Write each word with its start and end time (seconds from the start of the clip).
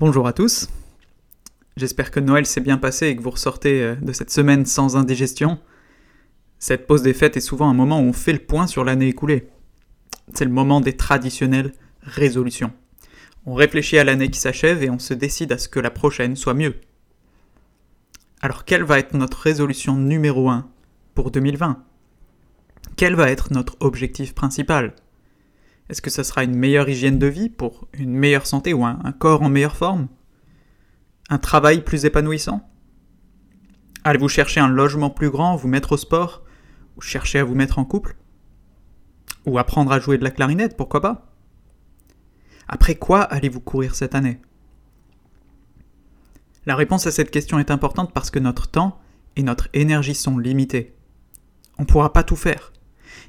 Bonjour 0.00 0.26
à 0.26 0.32
tous. 0.32 0.70
J'espère 1.76 2.10
que 2.10 2.20
Noël 2.20 2.46
s'est 2.46 2.62
bien 2.62 2.78
passé 2.78 3.08
et 3.08 3.16
que 3.16 3.20
vous 3.20 3.28
ressortez 3.28 3.82
euh, 3.82 3.96
de 3.96 4.14
cette 4.14 4.30
semaine 4.30 4.64
sans 4.64 4.96
indigestion. 4.96 5.58
Cette 6.58 6.86
pause 6.86 7.02
des 7.02 7.12
fêtes 7.12 7.36
est 7.36 7.42
souvent 7.42 7.68
un 7.68 7.74
moment 7.74 8.00
où 8.00 8.04
on 8.04 8.14
fait 8.14 8.32
le 8.32 8.38
point 8.38 8.66
sur 8.66 8.82
l'année 8.82 9.08
écoulée. 9.08 9.50
C'est 10.32 10.46
le 10.46 10.52
moment 10.52 10.80
des 10.80 10.96
traditionnelles 10.96 11.72
résolutions. 12.00 12.72
On 13.44 13.52
réfléchit 13.52 13.98
à 13.98 14.04
l'année 14.04 14.30
qui 14.30 14.40
s'achève 14.40 14.82
et 14.82 14.88
on 14.88 14.98
se 14.98 15.12
décide 15.12 15.52
à 15.52 15.58
ce 15.58 15.68
que 15.68 15.80
la 15.80 15.90
prochaine 15.90 16.34
soit 16.34 16.54
mieux. 16.54 16.76
Alors 18.40 18.64
quelle 18.64 18.84
va 18.84 18.98
être 18.98 19.12
notre 19.12 19.36
résolution 19.36 19.98
numéro 19.98 20.48
1 20.48 20.66
pour 21.14 21.30
2020 21.30 21.76
Quel 22.96 23.16
va 23.16 23.30
être 23.30 23.52
notre 23.52 23.76
objectif 23.80 24.34
principal? 24.34 24.94
Est-ce 25.90 26.02
que 26.02 26.10
ça 26.10 26.22
sera 26.22 26.44
une 26.44 26.54
meilleure 26.54 26.88
hygiène 26.88 27.18
de 27.18 27.26
vie 27.26 27.48
pour 27.48 27.88
une 27.94 28.14
meilleure 28.14 28.46
santé 28.46 28.72
ou 28.72 28.84
un, 28.84 29.12
corps 29.18 29.42
en 29.42 29.48
meilleure 29.48 29.76
forme? 29.76 30.06
Un 31.30 31.38
travail 31.38 31.82
plus 31.82 32.04
épanouissant? 32.04 32.64
Allez-vous 34.04 34.28
chercher 34.28 34.60
un 34.60 34.68
logement 34.68 35.10
plus 35.10 35.30
grand, 35.30 35.56
vous 35.56 35.66
mettre 35.66 35.90
au 35.90 35.96
sport? 35.96 36.44
Ou 36.96 37.00
chercher 37.00 37.40
à 37.40 37.44
vous 37.44 37.56
mettre 37.56 37.80
en 37.80 37.84
couple? 37.84 38.14
Ou 39.46 39.58
apprendre 39.58 39.90
à 39.90 39.98
jouer 39.98 40.16
de 40.16 40.22
la 40.22 40.30
clarinette, 40.30 40.76
pourquoi 40.76 41.00
pas? 41.00 41.34
Après 42.68 42.94
quoi 42.94 43.22
allez-vous 43.22 43.58
courir 43.58 43.96
cette 43.96 44.14
année? 44.14 44.40
La 46.66 46.76
réponse 46.76 47.08
à 47.08 47.10
cette 47.10 47.32
question 47.32 47.58
est 47.58 47.72
importante 47.72 48.12
parce 48.12 48.30
que 48.30 48.38
notre 48.38 48.68
temps 48.68 49.00
et 49.34 49.42
notre 49.42 49.68
énergie 49.72 50.14
sont 50.14 50.38
limités. 50.38 50.94
On 51.78 51.82
ne 51.82 51.88
pourra 51.88 52.12
pas 52.12 52.22
tout 52.22 52.36
faire. 52.36 52.72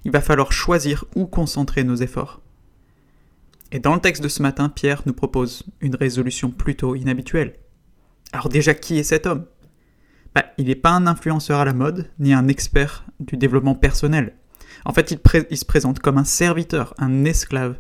Il 0.06 0.12
va 0.12 0.22
falloir 0.22 0.52
choisir 0.52 1.06
où 1.16 1.26
concentrer 1.26 1.84
nos 1.84 1.96
efforts. 1.96 2.40
Et 3.72 3.80
dans 3.80 3.94
le 3.94 4.02
texte 4.02 4.22
de 4.22 4.28
ce 4.28 4.42
matin, 4.42 4.70
Pierre 4.70 5.04
nous 5.06 5.14
propose 5.14 5.64
une 5.80 5.96
résolution 5.96 6.52
plutôt 6.52 6.96
inhabituelle. 6.96 7.54
Alors 8.34 8.50
déjà, 8.50 8.74
qui 8.74 8.98
est 8.98 9.04
cet 9.04 9.26
homme? 9.26 9.46
Bah, 10.36 10.46
Il 10.58 10.68
n'est 10.68 10.76
pas 10.76 10.92
un 10.92 11.08
influenceur 11.08 11.60
à 11.60 11.66
la 11.66 11.74
mode, 11.74 12.10
ni 12.20 12.34
un 12.34 12.48
expert 12.48 13.06
du 13.20 13.38
développement 13.38 13.76
personnel. 13.76 14.36
En 14.86 14.94
fait, 14.94 15.12
il, 15.12 15.58
se 15.58 15.66
présente 15.66 16.00
comme 16.00 16.18
un 16.18 16.24
serviteur, 16.24 16.94
un 16.98 17.24
esclave 17.24 17.78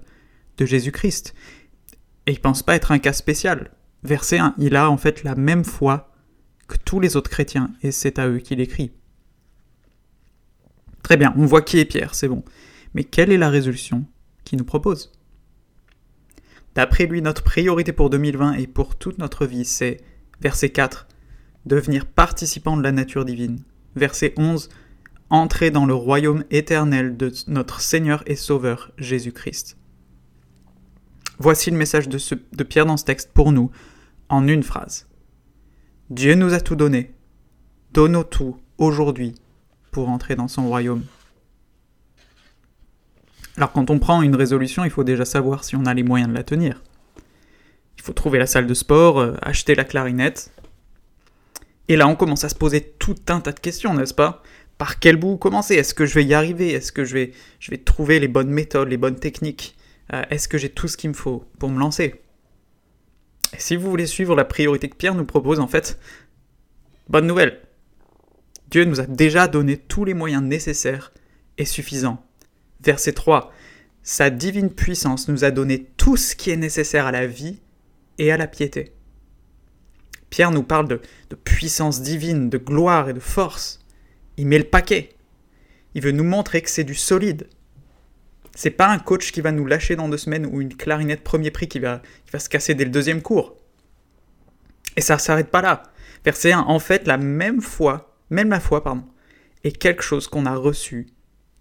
de 0.57 0.65
Jésus-Christ. 0.65 1.33
Et 2.25 2.31
il 2.31 2.39
pense 2.39 2.63
pas 2.63 2.75
être 2.75 2.91
un 2.91 2.99
cas 2.99 3.13
spécial. 3.13 3.71
Verset 4.03 4.37
1, 4.37 4.55
il 4.57 4.75
a 4.75 4.89
en 4.89 4.97
fait 4.97 5.23
la 5.23 5.35
même 5.35 5.63
foi 5.63 6.13
que 6.67 6.77
tous 6.77 6.99
les 6.99 7.15
autres 7.17 7.29
chrétiens, 7.29 7.71
et 7.81 7.91
c'est 7.91 8.19
à 8.19 8.27
eux 8.27 8.39
qu'il 8.39 8.61
écrit. 8.61 8.91
Très 11.03 11.17
bien, 11.17 11.33
on 11.35 11.45
voit 11.45 11.61
qui 11.61 11.79
est 11.79 11.85
Pierre, 11.85 12.15
c'est 12.15 12.27
bon. 12.27 12.43
Mais 12.93 13.03
quelle 13.03 13.31
est 13.31 13.37
la 13.37 13.49
résolution 13.49 14.05
qu'il 14.43 14.59
nous 14.59 14.65
propose? 14.65 15.11
D'après 16.75 17.05
lui, 17.05 17.21
notre 17.21 17.43
priorité 17.43 17.91
pour 17.91 18.09
2020 18.09 18.53
et 18.53 18.67
pour 18.67 18.95
toute 18.95 19.17
notre 19.17 19.45
vie, 19.45 19.65
c'est, 19.65 19.97
verset 20.39 20.69
4, 20.69 21.07
devenir 21.65 22.05
participant 22.05 22.77
de 22.77 22.83
la 22.83 22.91
nature 22.91 23.25
divine. 23.25 23.63
Verset 23.95 24.33
11, 24.37 24.69
entrer 25.29 25.71
dans 25.71 25.85
le 25.85 25.93
royaume 25.93 26.43
éternel 26.49 27.17
de 27.17 27.31
notre 27.47 27.81
Seigneur 27.81 28.23
et 28.25 28.35
Sauveur 28.35 28.91
Jésus-Christ. 28.97 29.77
Voici 31.39 31.71
le 31.71 31.77
message 31.77 32.07
de, 32.07 32.19
de 32.53 32.63
Pierre 32.63 32.85
dans 32.85 32.97
ce 32.97 33.05
texte 33.05 33.31
pour 33.33 33.51
nous, 33.51 33.71
en 34.29 34.47
une 34.47 34.63
phrase. 34.63 35.07
Dieu 36.09 36.35
nous 36.35 36.53
a 36.53 36.61
tout 36.61 36.75
donné. 36.75 37.13
Donnons 37.93 38.23
tout 38.23 38.57
aujourd'hui 38.77 39.35
pour 39.91 40.09
entrer 40.09 40.35
dans 40.35 40.47
son 40.47 40.67
royaume. 40.67 41.03
Alors 43.57 43.71
quand 43.71 43.89
on 43.89 43.99
prend 43.99 44.21
une 44.21 44.35
résolution, 44.35 44.85
il 44.85 44.91
faut 44.91 45.03
déjà 45.03 45.25
savoir 45.25 45.63
si 45.63 45.75
on 45.75 45.85
a 45.85 45.93
les 45.93 46.03
moyens 46.03 46.29
de 46.29 46.35
la 46.35 46.43
tenir. 46.43 46.81
Il 47.97 48.03
faut 48.03 48.13
trouver 48.13 48.39
la 48.39 48.47
salle 48.47 48.67
de 48.67 48.73
sport, 48.73 49.19
euh, 49.19 49.35
acheter 49.41 49.75
la 49.75 49.83
clarinette. 49.83 50.51
Et 51.87 51.97
là, 51.97 52.07
on 52.07 52.15
commence 52.15 52.43
à 52.43 52.49
se 52.49 52.55
poser 52.55 52.81
tout 52.99 53.15
un 53.27 53.41
tas 53.41 53.51
de 53.51 53.59
questions, 53.59 53.93
n'est-ce 53.93 54.13
pas? 54.13 54.41
Par 54.77 54.99
quel 54.99 55.17
bout 55.17 55.37
commencer? 55.37 55.75
Est-ce 55.75 55.93
que 55.93 56.05
je 56.05 56.15
vais 56.15 56.23
y 56.23 56.33
arriver? 56.33 56.71
Est-ce 56.71 56.91
que 56.91 57.03
je 57.03 57.13
vais, 57.13 57.77
trouver 57.77 58.19
les 58.19 58.27
bonnes 58.27 58.49
méthodes, 58.49 58.87
les 58.87 58.97
bonnes 58.97 59.19
techniques? 59.19 59.75
Euh, 60.13 60.23
Est-ce 60.29 60.47
que 60.47 60.57
j'ai 60.57 60.69
tout 60.69 60.87
ce 60.87 60.97
qu'il 60.97 61.09
me 61.09 61.15
faut 61.15 61.45
pour 61.59 61.69
me 61.69 61.79
lancer? 61.79 62.21
Et 63.53 63.59
si 63.59 63.75
vous 63.75 63.89
voulez 63.89 64.07
suivre 64.07 64.35
la 64.35 64.45
priorité 64.45 64.89
que 64.89 64.95
Pierre 64.95 65.13
nous 65.13 65.25
propose, 65.25 65.59
en 65.59 65.67
fait, 65.67 65.99
bonne 67.09 67.27
nouvelle 67.27 67.59
Dieu 68.71 68.85
nous 68.85 69.01
a 69.01 69.05
déjà 69.05 69.49
donné 69.49 69.75
tous 69.75 70.05
les 70.05 70.13
moyens 70.13 70.41
nécessaires 70.41 71.11
et 71.57 71.65
suffisants. 71.65 72.25
Verset 72.83 73.13
3. 73.13 73.51
Sa 74.03 74.29
divine 74.29 74.71
puissance 74.71 75.27
nous 75.27 75.43
a 75.43 75.51
donné 75.51 75.87
tout 75.97 76.17
ce 76.17 76.35
qui 76.35 76.49
est 76.49 76.57
nécessaire 76.57 77.05
à 77.05 77.11
la 77.11 77.27
vie 77.27 77.61
et 78.17 78.31
à 78.31 78.37
la 78.37 78.47
piété. 78.47 78.93
Pierre 80.29 80.51
nous 80.51 80.63
parle 80.63 80.87
de, 80.87 81.01
puissance 81.35 82.01
divine, 82.01 82.49
de 82.49 82.57
gloire 82.57 83.09
et 83.09 83.13
de 83.13 83.19
force. 83.19 83.79
Il 84.37 84.47
met 84.47 84.57
le 84.57 84.63
paquet. 84.63 85.09
Il 85.93 86.01
veut 86.01 86.11
nous 86.11 86.23
montrer 86.23 86.61
que 86.61 86.69
c'est 86.69 86.83
du 86.83 86.95
solide. 86.95 87.47
C'est 88.55 88.69
pas 88.71 88.87
un 88.87 88.99
coach 88.99 89.31
qui 89.31 89.41
va 89.41 89.51
nous 89.51 89.65
lâcher 89.65 89.95
dans 89.95 90.09
deux 90.09 90.17
semaines 90.17 90.45
ou 90.45 90.61
une 90.61 90.75
clarinette 90.75 91.23
premier 91.23 91.51
prix 91.51 91.67
qui 91.67 91.79
va, 91.79 92.01
qui 92.25 92.31
va 92.31 92.39
se 92.39 92.49
casser 92.49 92.75
dès 92.75 92.85
le 92.85 92.91
deuxième 92.91 93.21
cours. 93.21 93.55
Et 94.95 95.01
ça 95.01 95.15
ne 95.15 95.19
s'arrête 95.19 95.49
pas 95.49 95.61
là. 95.61 95.83
Verset 96.25 96.53
1. 96.53 96.59
En 96.59 96.79
fait, 96.79 97.07
la 97.07 97.17
même 97.17 97.61
foi 97.61 98.11
même 98.31 98.49
la 98.49 98.61
foi, 98.61 98.81
pardon, 98.81 99.03
est 99.63 99.77
quelque 99.77 100.01
chose 100.01 100.27
qu'on 100.27 100.47
a 100.47 100.55
reçu 100.55 101.07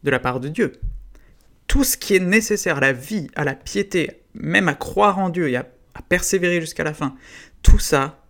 de 0.04 0.10
la 0.10 0.20
part 0.20 0.40
de 0.40 0.48
Dieu. 0.48 0.80
Tout 1.70 1.84
ce 1.84 1.96
qui 1.96 2.16
est 2.16 2.18
nécessaire 2.18 2.78
à 2.78 2.80
la 2.80 2.92
vie, 2.92 3.28
à 3.36 3.44
la 3.44 3.54
piété, 3.54 4.24
même 4.34 4.66
à 4.66 4.74
croire 4.74 5.20
en 5.20 5.28
Dieu 5.28 5.48
et 5.48 5.54
à, 5.54 5.64
persévérer 6.08 6.60
jusqu'à 6.60 6.82
la 6.82 6.94
fin, 6.94 7.14
tout 7.62 7.78
ça, 7.78 8.24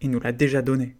il 0.00 0.08
nous 0.08 0.20
l'a 0.20 0.30
déjà 0.30 0.62
donné. 0.62 0.94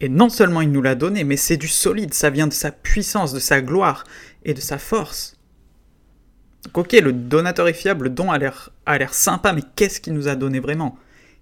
Et 0.00 0.08
non 0.08 0.28
seulement 0.28 0.60
il 0.60 0.70
nous 0.70 0.82
l'a 0.82 0.94
donné, 0.94 1.24
mais 1.24 1.36
c'est 1.36 1.56
du 1.56 1.66
solide, 1.66 2.14
ça 2.14 2.30
vient 2.30 2.46
de 2.46 2.52
sa 2.52 2.70
puissance, 2.70 3.32
de 3.32 3.40
sa 3.40 3.60
gloire 3.60 4.04
et 4.44 4.54
de 4.54 4.60
sa 4.60 4.78
force. 4.78 5.36
Donc 6.62 6.78
ok, 6.78 6.92
le 6.92 7.12
donateur 7.12 7.66
est 7.66 7.72
fiable, 7.72 8.04
le 8.04 8.10
don 8.10 8.30
a 8.30 8.38
l'air 8.38 9.14
sympa, 9.14 9.52
mais 9.52 9.62
qu'est-ce 9.74 10.00
qu'il 10.00 10.12
nous 10.12 10.28
a 10.28 10.36
donné 10.36 10.60
vraiment? 10.60 10.96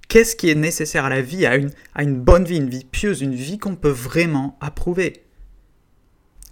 Qu'est-ce 0.09 0.35
qui 0.35 0.49
est 0.49 0.55
nécessaire 0.55 1.05
à 1.05 1.11
la 1.11 1.21
vie, 1.21 1.45
à 1.45 1.57
une, 1.57 1.73
à 1.95 2.05
une 2.05 2.19
bonne 2.19 2.47
vie, 2.47 2.57
une 2.57 2.71
vie 2.71 2.87
pieuse, 2.91 3.21
une 3.21 3.35
vie 3.35 3.59
qu'on 3.59 3.77
peut 3.77 3.91
vraiment 3.91 4.57
approuver? 4.63 5.27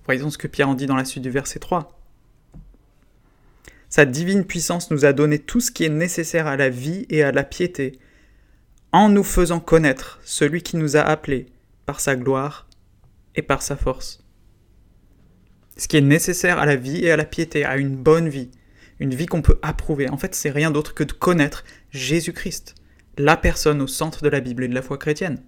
Voyons 0.05 0.29
ce 0.29 0.37
que 0.37 0.49
Pierre 0.49 0.69
en 0.69 0.75
dit 0.75 0.85
dans 0.85 0.97
la 0.97 1.07
suite 1.07 1.23
du 1.23 1.31
verset 1.31 1.61
3. 1.61 1.96
Sa 3.97 4.05
divine 4.05 4.45
puissance 4.45 4.91
nous 4.91 5.07
a 5.07 5.15
donné 5.15 5.39
tout 5.39 5.63
ce 5.63 5.71
qui 5.71 5.83
est 5.83 5.89
nécessaire 5.89 6.47
à 6.47 6.59
la 6.59 6.69
vie 6.69 7.07
et 7.09 7.23
à 7.23 7.33
la 7.33 7.45
piété, 7.45 7.99
en 8.93 9.09
nous 9.09 9.25
faisant 9.25 9.59
connaître 9.59 10.21
celui 10.23 10.61
qui 10.61 10.77
nous 10.77 10.99
a 10.99 11.01
appelés 11.01 11.47
par 11.87 12.01
sa 12.01 12.15
gloire 12.15 12.69
et 13.37 13.41
par 13.41 13.63
sa 13.63 13.75
force. 13.75 14.23
Ce 15.79 15.89
qui 15.89 15.97
est 15.97 16.03
nécessaire 16.03 16.59
à 16.59 16.67
la 16.67 16.77
vie 16.77 17.07
et 17.07 17.11
à 17.11 17.17
la 17.17 17.25
piété, 17.25 17.65
à 17.65 17.79
une 17.79 17.97
bonne 17.97 18.29
vie, 18.29 18.51
une 19.01 19.15
vie 19.15 19.25
qu'on 19.25 19.41
peut 19.41 19.59
approuver, 19.63 20.11
en 20.11 20.19
fait, 20.19 20.35
c'est 20.35 20.51
rien 20.51 20.71
d'autre 20.71 20.93
que 20.93 21.05
de 21.05 21.13
connaître 21.13 21.65
Jésus-Christ 21.91 22.75
la 23.17 23.39
personne 23.39 23.81
au 23.81 23.87
centre 23.87 24.23
de 24.23 24.29
la 24.29 24.41
Bible 24.41 24.65
et 24.65 24.69
de 24.69 24.75
la 24.75 24.83
foi 24.83 24.99
chrétienne. 24.99 25.41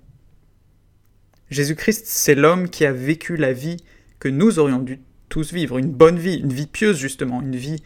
Jésus-Christ, 1.50 2.06
c'est 2.06 2.34
l'homme 2.34 2.70
qui 2.70 2.86
a 2.86 2.92
vécu 2.92 3.36
la 3.36 3.52
vie 3.52 3.76
que 4.18 4.28
nous 4.28 4.58
aurions 4.58 4.78
dû 4.78 5.00
tous 5.28 5.52
vivre, 5.52 5.76
une 5.76 5.92
bonne 5.92 6.18
vie, 6.18 6.36
une 6.36 6.54
vie 6.54 6.66
pieuse 6.66 6.96
justement, 6.96 7.42
une 7.42 7.56
vie 7.56 7.82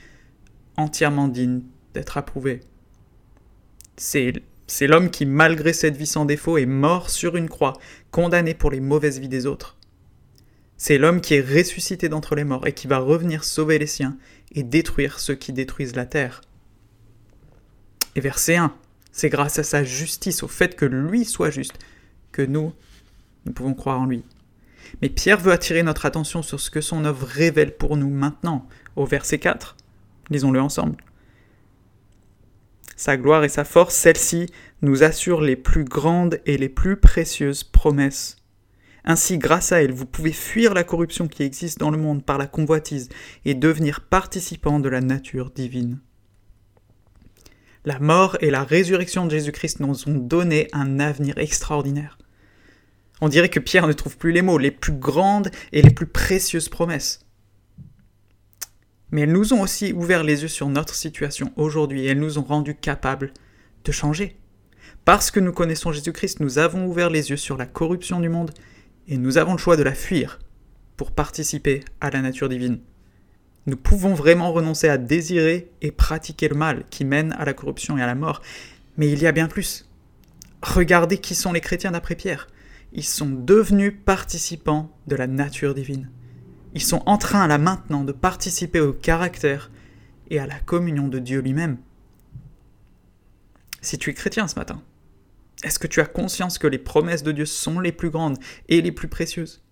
entièrement 0.77 1.29
digne 1.29 1.63
d'être 1.95 2.17
approuvée. 2.17 2.61
C'est, 3.97 4.33
c'est 4.67 4.87
l'homme 4.87 5.11
qui, 5.11 5.27
malgré 5.27 5.73
cette 5.73 5.97
vie 5.97 6.07
sans 6.07 6.25
défaut, 6.25 6.59
est 6.59 6.67
mort 6.67 7.11
sur 7.11 7.37
une 7.37 7.49
croix, 7.49 7.75
condamné 8.11 8.55
pour 8.55 8.71
les 8.71 8.81
mauvaises 8.81 9.19
vies 9.19 9.29
des 9.29 9.47
autres. 9.47 9.77
C'est 10.77 10.99
l'homme 10.99 11.21
qui 11.21 11.35
est 11.35 11.41
ressuscité 11.41 12.09
d'entre 12.09 12.35
les 12.35 12.45
morts 12.45 12.67
et 12.67 12.73
qui 12.73 12.89
va 12.89 12.99
revenir 12.99 13.45
sauver 13.45 13.79
les 13.79 13.87
siens 13.87 14.17
et 14.53 14.63
détruire 14.63 15.21
ceux 15.21 15.35
qui 15.35 15.53
détruisent 15.53 15.95
la 15.95 16.07
terre. 16.07 16.41
Et 18.17 18.21
verset 18.21 18.57
1, 18.57 18.75
c'est 19.13 19.29
grâce 19.29 19.59
à 19.59 19.63
sa 19.63 19.85
justice, 19.85 20.43
au 20.43 20.49
fait 20.49 20.75
que 20.75 20.85
lui 20.85 21.25
soit 21.25 21.51
juste, 21.51 21.79
que 22.33 22.43
nous, 22.43 22.73
nous 23.47 23.53
pouvons 23.53 23.75
croire 23.75 24.01
en 24.01 24.07
lui. 24.07 24.25
Mais 25.01 25.09
Pierre 25.09 25.39
veut 25.39 25.53
attirer 25.53 25.83
notre 25.83 26.07
attention 26.07 26.43
sur 26.43 26.61
ce 26.61 26.71
que 26.71 26.81
son 26.81 27.05
œuvre 27.05 27.27
révèle 27.27 27.77
pour 27.77 27.97
nous 27.97 28.11
maintenant, 28.11 28.67
au 28.97 29.07
verset 29.07 29.39
4. 29.39 29.77
Lisons-le 30.33 30.61
ensemble. 30.61 30.97
Sa 32.97 33.17
gloire 33.17 33.45
et 33.45 33.49
sa 33.49 33.65
force, 33.65 33.95
celle-ci, 33.95 34.47
nous 34.81 35.03
assurent 35.03 35.43
les 35.43 35.57
plus 35.57 35.85
grandes 35.85 36.41
et 36.47 36.57
les 36.57 36.71
plus 36.71 36.97
précieuses 36.97 37.65
promesses. 37.65 38.37
Ainsi, 39.05 39.37
grâce 39.37 39.73
à 39.73 39.83
elle, 39.83 39.93
vous 39.93 40.07
pouvez 40.07 40.33
fuir 40.33 40.73
la 40.73 40.85
corruption 40.85 41.29
qui 41.29 41.43
existe 41.43 41.79
dans 41.79 41.91
le 41.91 41.99
monde 41.99 42.25
par 42.25 42.39
la 42.39 42.47
convoitise 42.47 43.11
et 43.45 43.55
devenir 43.55 44.01
participant 44.01 44.79
de 44.81 44.89
la 44.89 45.01
nature 45.01 45.51
divine. 45.51 45.99
La 47.85 47.99
mort 47.99 48.39
et 48.41 48.51
la 48.51 48.65
résurrection 48.65 49.27
de 49.27 49.33
Jésus-Christ 49.33 49.81
nous 49.81 50.09
ont 50.09 50.19
donné 50.19 50.69
un 50.73 50.99
avenir 50.99 51.37
extraordinaire. 51.37 52.17
On 53.21 53.29
dirait 53.29 53.51
que 53.51 53.61
Pierre 53.61 53.89
ne 53.89 53.93
trouve 53.93 54.17
plus 54.17 54.33
les 54.33 54.43
mots, 54.43 54.59
les 54.59 54.71
plus 54.71 54.93
grandes 54.93 55.51
et 55.73 55.83
les 55.83 55.91
plus 55.91 56.07
précieuses 56.07 56.69
promesses. 56.69 57.27
Mais 59.13 59.21
elles 59.23 59.33
nous 59.33 59.53
ont 59.53 59.61
aussi 59.61 59.93
ouvert 59.93 60.25
les 60.25 60.43
yeux 60.43 60.49
sur 60.49 60.69
notre 60.69 60.95
situation 60.95 61.53
aujourd'hui 61.57 62.05
et 62.05 62.09
elles 62.09 62.19
nous 62.19 62.39
ont 62.39 62.43
rendus 62.43 62.75
capables 62.75 63.33
de 63.85 63.93
changer. 63.93 64.37
Parce 65.05 65.31
que 65.31 65.39
nous 65.39 65.53
connaissons 65.53 65.93
Jésus-Christ, 65.93 66.41
nous 66.41 66.59
avons 66.59 66.87
ouvert 66.87 67.11
les 67.11 67.31
yeux 67.31 67.37
sur 67.37 67.57
la 67.57 67.67
corruption 67.67 68.21
du 68.21 68.29
monde 68.29 68.53
et 69.09 69.19
nous 69.19 69.39
avons 69.39 69.53
le 69.53 69.59
choix 69.59 69.77
de 69.77 69.83
la 69.83 69.95
fuir 69.95 70.39
pour 70.97 71.11
participer 71.13 71.85
à 72.01 72.11
la 72.11 72.23
nature 72.23 72.49
divine. 72.49 72.81
Nous 73.67 73.77
pouvons 73.77 74.15
vraiment 74.15 74.53
renoncer 74.53 74.89
à 74.89 74.99
désirer 74.99 75.71
et 75.83 75.93
pratiquer 75.93 76.49
le 76.49 76.57
mal 76.57 76.85
qui 76.91 77.05
mène 77.05 77.33
à 77.33 77.45
la 77.45 77.55
corruption 77.55 77.97
et 77.97 78.03
à 78.03 78.07
la 78.07 78.15
mort, 78.15 78.43
mais 78.97 79.11
il 79.11 79.21
y 79.21 79.27
a 79.27 79.33
bien 79.33 79.47
plus. 79.47 79.89
Regardez 80.63 81.19
qui 81.19 81.35
sont 81.35 81.53
les 81.53 81.61
chrétiens 81.61 81.93
d'après 81.93 82.15
Pierre. 82.15 82.49
Ils 82.93 83.05
sont 83.05 83.29
devenus 83.29 83.95
participants 84.05 84.91
de 85.07 85.17
la 85.17 85.27
nature 85.27 85.75
divine. 85.75 86.11
Ils 86.75 86.83
sont 86.83 87.03
en 87.07 87.19
train 87.19 87.47
là 87.47 87.59
maintenant 87.59 88.05
de 88.05 88.13
participer 88.13 88.81
au 88.81 88.93
caractère 88.93 89.71
et 90.31 90.39
à 90.39 90.47
la 90.47 90.59
communion 90.59 91.09
de 91.09 91.19
Dieu 91.19 91.41
lui-même. 91.41 91.79
Si 93.81 93.99
tu 93.99 94.11
es 94.11 94.15
chrétien 94.15 94.49
ce 94.49 94.59
matin, 94.59 94.83
est-ce 95.63 95.79
que 95.79 95.87
tu 95.87 96.01
as 96.01 96.07
conscience 96.07 96.59
que 96.59 96.67
les 96.67 96.79
promesses 96.79 97.23
de 97.23 97.33
Dieu 97.33 97.47
sont 97.47 97.81
les 97.81 97.93
plus 97.93 98.11
grandes 98.11 98.39
et 98.69 98.81
les 98.81 98.93
plus 98.93 99.09
précieuses? 99.09 99.63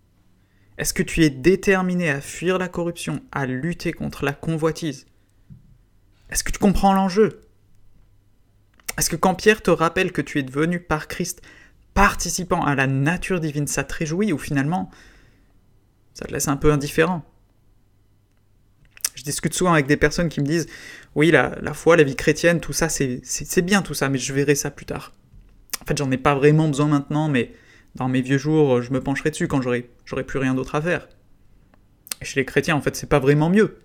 Est-ce 0.79 0.95
que 0.95 1.03
tu 1.03 1.25
es 1.25 1.31
déterminé 1.31 2.11
à 2.11 2.21
fuir 2.21 2.59
la 2.59 2.69
corruption, 2.69 3.23
à 3.33 3.47
lutter 3.47 3.93
contre 3.93 4.25
la 4.25 4.33
convoitise? 4.33 5.07
Est-ce 6.31 6.45
que 6.45 6.53
tu 6.53 6.59
comprends 6.59 6.93
l'enjeu? 6.93 7.41
Est-ce 8.99 9.11
que 9.11 9.17
quand 9.17 9.35
Pierre 9.35 9.63
te 9.63 9.71
rappelle 9.71 10.13
que 10.13 10.23
tu 10.23 10.39
es 10.39 10.43
devenu 10.43 10.81
par 10.81 11.09
Christ 11.09 11.43
participant 11.95 12.65
à 12.65 12.75
la 12.75 12.87
nature 12.87 13.41
divine, 13.41 13.67
ça 13.67 13.85
te 13.85 13.95
réjouit 13.95 14.33
ou 14.33 14.39
finalement 14.39 14.91
ça 16.15 16.27
te 16.27 16.33
laisse 16.33 16.49
un 16.49 16.57
peu 16.57 16.73
indifférent 16.73 17.25
je 19.21 19.25
discute 19.25 19.53
souvent 19.53 19.75
avec 19.75 19.87
des 19.87 19.99
personnes 19.99 20.31
qui 20.31 20.41
me 20.41 20.47
disent 20.47 20.67
Oui, 21.15 21.31
la, 21.31 21.55
la 21.61 21.75
foi, 21.75 21.97
la 21.97 22.05
vie 22.05 22.17
chrétienne, 22.17 22.59
tout 22.59 22.73
ça, 22.73 22.89
c'est 22.89 23.63
bien 23.63 23.83
tout 23.83 23.93
ça, 23.93 24.09
mais 24.09 24.19
je 24.19 24.33
verrai 24.33 24.55
ça 24.55 24.71
plus 24.71 24.87
tard. 24.87 25.13
En 25.83 25.85
fait, 25.85 25.99
j'en 25.99 26.11
ai 26.11 26.17
pas 26.17 26.35
vraiment 26.35 26.69
besoin 26.69 26.87
maintenant, 26.87 27.29
mais 27.29 27.53
dans 27.97 28.09
mes 28.09 28.23
vieux 28.23 28.39
jours, 28.39 28.81
je 28.81 28.93
me 28.93 29.01
pencherai 29.01 29.31
dessus 29.31 29.47
quand 29.47 29.61
j'aurai 29.63 30.25
plus 30.27 30.39
rien 30.39 30.55
d'autre 30.55 30.75
à 30.75 30.81
faire. 30.81 31.09
Et 32.23 32.25
chez 32.25 32.41
les 32.41 32.47
chrétiens, 32.47 32.77
en 32.77 32.81
fait, 32.81 32.97
c'est 32.97 33.09
pas 33.09 33.19
vraiment 33.19 33.51
mieux. 33.51 33.79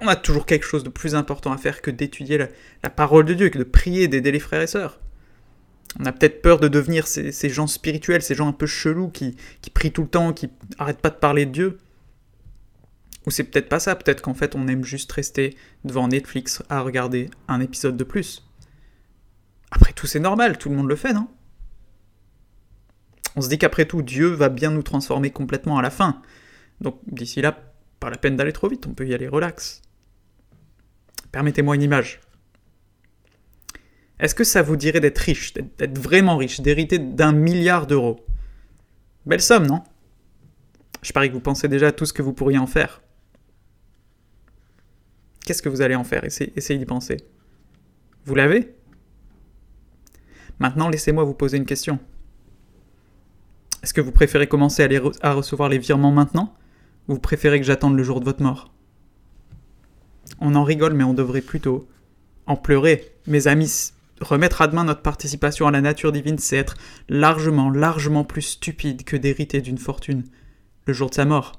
On 0.00 0.08
a 0.08 0.16
toujours 0.16 0.46
quelque 0.46 0.64
chose 0.64 0.84
de 0.84 0.90
plus 0.90 1.14
important 1.14 1.52
à 1.52 1.58
faire 1.58 1.82
que 1.82 1.90
d'étudier 1.90 2.38
la, 2.82 2.90
parole 2.90 3.24
de 3.24 3.34
Dieu, 3.34 3.48
que 3.48 3.58
de 3.58 3.64
prier, 3.64 4.08
d'aider 4.08 4.30
les 4.30 4.38
frères 4.38 4.62
et 4.62 4.66
sœurs. 4.66 5.00
On 5.98 6.04
a 6.04 6.12
peut-être 6.12 6.42
peur 6.42 6.60
de 6.60 6.68
devenir 6.68 7.06
ces, 7.06 7.32
gens 7.48 7.66
spirituels, 7.66 8.22
ces 8.22 8.34
gens 8.34 8.48
un 8.48 8.52
peu 8.52 8.66
chelous 8.66 9.08
qui, 9.08 9.36
qui 9.62 9.70
prient 9.70 9.92
tout 9.92 10.02
le 10.02 10.08
temps, 10.08 10.32
qui 10.32 10.50
arrêtent 10.78 11.00
pas 11.00 11.10
de 11.10 11.16
parler 11.16 11.46
de 11.46 11.50
Dieu. 11.50 11.78
Ou 13.26 13.30
c'est 13.30 13.44
peut-être 13.44 13.68
pas 13.68 13.80
ça, 13.80 13.96
peut-être 13.96 14.22
qu'en 14.22 14.34
fait 14.34 14.54
on 14.54 14.68
aime 14.68 14.84
juste 14.84 15.10
rester 15.12 15.56
devant 15.84 16.08
Netflix 16.08 16.62
à 16.68 16.80
regarder 16.80 17.30
un 17.48 17.60
épisode 17.60 17.96
de 17.96 18.04
plus. 18.04 18.46
Après 19.70 19.92
tout 19.92 20.06
c'est 20.06 20.20
normal, 20.20 20.58
tout 20.58 20.68
le 20.68 20.76
monde 20.76 20.88
le 20.88 20.96
fait, 20.96 21.12
non? 21.12 21.28
On 23.36 23.40
se 23.40 23.48
dit 23.48 23.58
qu'après 23.58 23.84
tout 23.84 24.02
Dieu 24.02 24.28
va 24.28 24.48
bien 24.48 24.70
nous 24.70 24.82
transformer 24.82 25.30
complètement 25.30 25.78
à 25.78 25.82
la 25.82 25.90
fin. 25.90 26.22
Donc 26.80 27.00
d'ici 27.06 27.42
là, 27.42 27.58
pas 28.00 28.10
la 28.10 28.16
peine 28.16 28.36
d'aller 28.36 28.52
trop 28.52 28.68
vite, 28.68 28.86
on 28.86 28.94
peut 28.94 29.06
y 29.06 29.14
aller 29.14 29.28
relax. 29.28 29.82
Permettez-moi 31.32 31.74
une 31.74 31.82
image. 31.82 32.20
Est-ce 34.20 34.34
que 34.34 34.44
ça 34.44 34.62
vous 34.62 34.76
dirait 34.76 35.00
d'être 35.00 35.18
riche, 35.18 35.54
d'être 35.54 35.98
vraiment 35.98 36.36
riche, 36.36 36.60
d'hériter 36.60 36.98
d'un 36.98 37.32
milliard 37.32 37.86
d'euros? 37.86 38.24
Belle 39.26 39.40
somme, 39.40 39.66
non? 39.66 39.82
Je 41.02 41.12
parie 41.12 41.28
que 41.28 41.34
vous 41.34 41.40
pensez 41.40 41.68
déjà 41.68 41.88
à 41.88 41.92
tout 41.92 42.06
ce 42.06 42.12
que 42.12 42.22
vous 42.22 42.32
pourriez 42.32 42.58
en 42.58 42.66
faire. 42.66 43.02
Qu'est-ce 45.44 45.62
que 45.62 45.68
vous 45.68 45.80
allez 45.80 45.94
en 45.94 46.04
faire? 46.04 46.24
Essayez, 46.24 46.78
d'y 46.78 46.84
penser. 46.84 47.18
Vous 48.24 48.34
l'avez? 48.34 48.74
Maintenant, 50.58 50.88
laissez-moi 50.88 51.22
vous 51.22 51.34
poser 51.34 51.56
une 51.56 51.64
question. 51.64 52.00
Est-ce 53.82 53.94
que 53.94 54.00
vous 54.00 54.10
préférez 54.10 54.48
commencer 54.48 54.82
à, 54.82 54.88
à 55.28 55.32
recevoir 55.32 55.68
les 55.68 55.78
virements 55.78 56.10
maintenant? 56.10 56.54
Ou 57.06 57.14
vous 57.14 57.20
préférez 57.20 57.60
que 57.60 57.66
j'attende 57.66 57.96
le 57.96 58.02
jour 58.02 58.18
de 58.18 58.24
votre 58.24 58.42
mort? 58.42 58.72
On 60.40 60.56
en 60.56 60.64
rigole, 60.64 60.94
mais 60.94 61.04
on 61.04 61.14
devrait 61.14 61.40
plutôt 61.40 61.88
en 62.46 62.56
pleurer. 62.56 63.12
Mes 63.26 63.46
amis, 63.46 63.92
remettre 64.20 64.62
à 64.62 64.68
demain 64.68 64.84
notre 64.84 65.02
participation 65.02 65.66
à 65.66 65.70
la 65.70 65.80
nature 65.80 66.12
divine, 66.12 66.38
c'est 66.38 66.56
être 66.56 66.76
largement, 67.08 67.70
largement 67.70 68.24
plus 68.24 68.42
stupide 68.42 69.04
que 69.04 69.16
d'hériter 69.16 69.60
d'une 69.60 69.78
fortune 69.78 70.24
le 70.86 70.92
jour 70.92 71.10
de 71.10 71.14
sa 71.14 71.24
mort. 71.24 71.56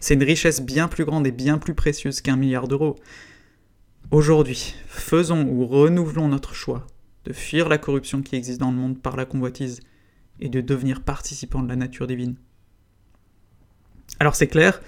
C'est 0.00 0.14
une 0.14 0.22
richesse 0.22 0.60
bien 0.60 0.88
plus 0.88 1.04
grande 1.04 1.26
et 1.26 1.32
bien 1.32 1.58
plus 1.58 1.74
précieuse 1.74 2.20
qu'un 2.20 2.36
milliard 2.36 2.68
d'euros. 2.68 2.96
Aujourd'hui, 4.10 4.74
faisons 4.86 5.46
ou 5.48 5.66
renouvelons 5.66 6.28
notre 6.28 6.54
choix 6.54 6.86
de 7.24 7.32
fuir 7.32 7.68
la 7.68 7.78
corruption 7.78 8.22
qui 8.22 8.36
existe 8.36 8.60
dans 8.60 8.70
le 8.70 8.76
monde 8.76 9.00
par 9.00 9.16
la 9.16 9.24
convoitise 9.24 9.80
et 10.38 10.48
de 10.48 10.60
devenir 10.60 11.02
participants 11.02 11.62
de 11.62 11.68
la 11.68 11.76
nature 11.76 12.06
divine. 12.06 12.36
Alors 14.20 14.36
c'est 14.36 14.46
clair, 14.46 14.80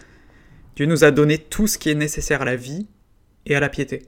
Dieu 0.77 0.87
nous 0.87 1.03
a 1.03 1.11
donné 1.11 1.39
tout 1.39 1.67
ce 1.67 1.79
qui 1.79 1.91
est 1.91 1.95
nécessaire 1.95 2.43
à 2.43 2.45
la 2.45 2.57
vie 2.57 2.87
et 3.47 3.57
à 3.57 3.61
la 3.61 3.69
piété. 3.69 4.07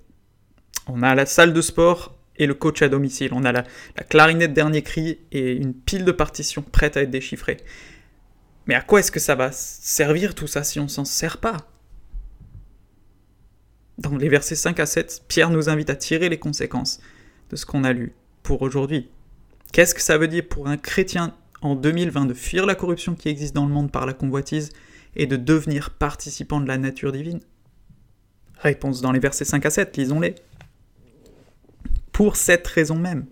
On 0.87 1.02
a 1.02 1.14
la 1.14 1.26
salle 1.26 1.52
de 1.52 1.61
sport 1.61 2.19
et 2.41 2.47
le 2.47 2.55
coach 2.55 2.81
à 2.81 2.89
domicile, 2.89 3.33
on 3.35 3.45
a 3.45 3.53
la, 3.53 3.65
la 3.97 4.03
clarinette 4.03 4.55
dernier 4.55 4.83
cri 4.83 5.19
et 5.31 5.53
une 5.53 5.75
pile 5.75 6.07
de 6.07 6.11
partitions 6.11 6.63
prêtes 6.63 6.97
à 6.97 7.03
être 7.03 7.11
déchiffrées. 7.11 7.59
Mais 8.67 8.75
à 8.75 8.81
quoi 8.81 9.01
est-ce 9.01 9.13
que 9.13 9.21
ça 9.21 9.35
va 9.35 9.53
servir 9.53 10.35
tout 10.35 10.47
ça 10.47 10.65
si 10.65 10.81
on 10.81 10.89
s'en 10.89 11.05
sert 11.05 11.37
pas? 11.37 11.59
Dans 13.99 14.17
les 14.17 14.31
versets 14.31 14.55
5 14.55 14.81
à 14.81 14.87
7, 14.87 15.25
Pierre 15.29 15.51
nous 15.51 15.69
invite 15.69 15.91
à 15.91 15.97
tirer 15.97 16.31
les 16.31 16.39
conséquences 16.39 17.01
de 17.51 17.57
ce 17.57 17.67
qu'on 17.67 17.85
a 17.85 17.93
lu 17.93 18.15
pour 18.43 18.63
aujourd'hui. 18.63 19.11
Qu'est-ce 19.73 19.95
que 19.95 20.01
ça 20.01 20.17
veut 20.17 20.29
dire 20.29 20.49
pour 20.49 20.67
un 20.67 20.79
chrétien 20.79 21.35
en 21.61 21.75
2020 21.75 22.25
de 22.25 22.33
fuir 22.33 22.65
la 22.65 22.75
corruption 22.75 23.15
qui 23.15 23.29
existe 23.29 23.55
dans 23.55 23.67
le 23.67 23.73
monde 23.73 23.93
par 23.93 24.07
la 24.07 24.15
convoitise 24.15 24.71
et 25.15 25.27
de 25.27 25.37
devenir 25.37 25.91
participant 25.91 26.61
de 26.61 26.69
la 26.69 26.79
nature 26.79 27.13
divine? 27.13 27.41
Réponse 28.57 29.03
dans 29.03 29.13
les 29.13 29.21
versets 29.21 29.45
5 29.45 29.67
à 29.67 29.71
7, 29.71 29.95
lisons-les. 29.99 30.37
Pour 32.20 32.37
cette 32.37 32.67
raison 32.67 32.96
même, 32.96 33.25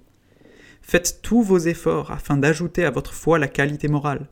faites 0.81 1.21
tous 1.21 1.43
vos 1.43 1.59
efforts 1.59 2.11
afin 2.11 2.39
d'ajouter 2.39 2.87
à 2.87 2.91
votre 2.91 3.13
foi 3.13 3.39
la 3.39 3.47
qualité 3.47 3.87
morale, 3.87 4.31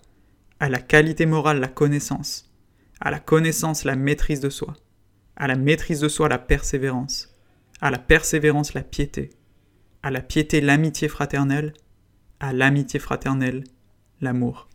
à 0.61 0.71
la 0.71 0.79
qualité 0.79 1.27
morale 1.27 1.61
la 1.61 1.69
connaissance, 1.69 2.51
à 2.99 3.11
la 3.11 3.21
connaissance 3.21 3.85
la 3.85 3.97
maîtrise 3.97 4.41
de 4.41 4.49
soi, 4.49 4.75
à 5.37 5.47
la 5.47 5.57
maîtrise 5.57 6.01
de 6.01 6.09
soi 6.09 6.31
la 6.31 6.39
persévérance, 6.39 7.37
à 7.83 7.91
la 7.91 7.99
persévérance 7.99 8.73
la 8.73 8.81
piété, 8.81 9.29
à 10.03 10.11
la 10.11 10.23
piété 10.23 10.63
l'amitié 10.63 11.09
fraternelle, 11.09 11.75
à 12.41 12.55
l'amitié 12.55 12.99
fraternelle 12.99 13.63
l'amour. 14.23 14.71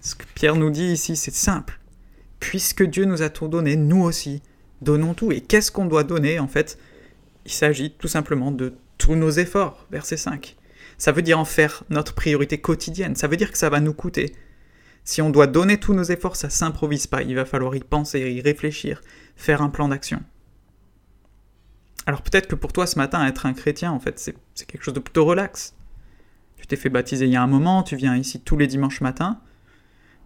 Ce 0.00 0.14
que 0.14 0.24
Pierre 0.34 0.56
nous 0.56 0.70
dit 0.70 0.92
ici, 0.92 1.14
c'est 1.14 1.34
simple. 1.34 1.78
Puisque 2.40 2.84
Dieu 2.84 3.04
nous 3.04 3.20
a 3.20 3.28
tout 3.28 3.48
donné, 3.48 3.76
nous 3.76 4.02
aussi, 4.02 4.40
donnons 4.80 5.12
tout. 5.12 5.30
Et 5.30 5.42
qu'est-ce 5.42 5.70
qu'on 5.70 5.84
doit 5.84 6.04
donner 6.04 6.38
En 6.38 6.48
fait, 6.48 6.78
il 7.48 7.52
s'agit 7.52 7.92
tout 7.92 8.08
simplement 8.08 8.52
de 8.52 8.74
tous 8.98 9.14
nos 9.14 9.30
efforts. 9.30 9.86
Verset 9.90 10.18
5. 10.18 10.54
Ça 10.98 11.12
veut 11.12 11.22
dire 11.22 11.38
en 11.38 11.46
faire 11.46 11.82
notre 11.88 12.12
priorité 12.14 12.60
quotidienne. 12.60 13.16
Ça 13.16 13.26
veut 13.26 13.38
dire 13.38 13.50
que 13.50 13.56
ça 13.56 13.70
va 13.70 13.80
nous 13.80 13.94
coûter. 13.94 14.34
Si 15.02 15.22
on 15.22 15.30
doit 15.30 15.46
donner 15.46 15.80
tous 15.80 15.94
nos 15.94 16.02
efforts, 16.02 16.36
ça 16.36 16.50
s'improvise 16.50 17.06
pas. 17.06 17.22
Il 17.22 17.34
va 17.34 17.46
falloir 17.46 17.74
y 17.74 17.80
penser, 17.80 18.20
y 18.20 18.42
réfléchir, 18.42 19.00
faire 19.34 19.62
un 19.62 19.70
plan 19.70 19.88
d'action. 19.88 20.22
Alors 22.04 22.20
peut-être 22.20 22.48
que 22.48 22.54
pour 22.54 22.74
toi 22.74 22.86
ce 22.86 22.98
matin, 22.98 23.26
être 23.26 23.46
un 23.46 23.54
chrétien, 23.54 23.92
en 23.92 23.98
fait, 23.98 24.18
c'est 24.18 24.66
quelque 24.66 24.82
chose 24.82 24.92
de 24.92 25.00
plutôt 25.00 25.24
relax. 25.24 25.74
Tu 26.58 26.66
t'es 26.66 26.76
fait 26.76 26.90
baptiser 26.90 27.24
il 27.24 27.32
y 27.32 27.36
a 27.36 27.42
un 27.42 27.46
moment, 27.46 27.82
tu 27.82 27.96
viens 27.96 28.14
ici 28.14 28.42
tous 28.42 28.58
les 28.58 28.66
dimanches 28.66 29.00
matins. 29.00 29.40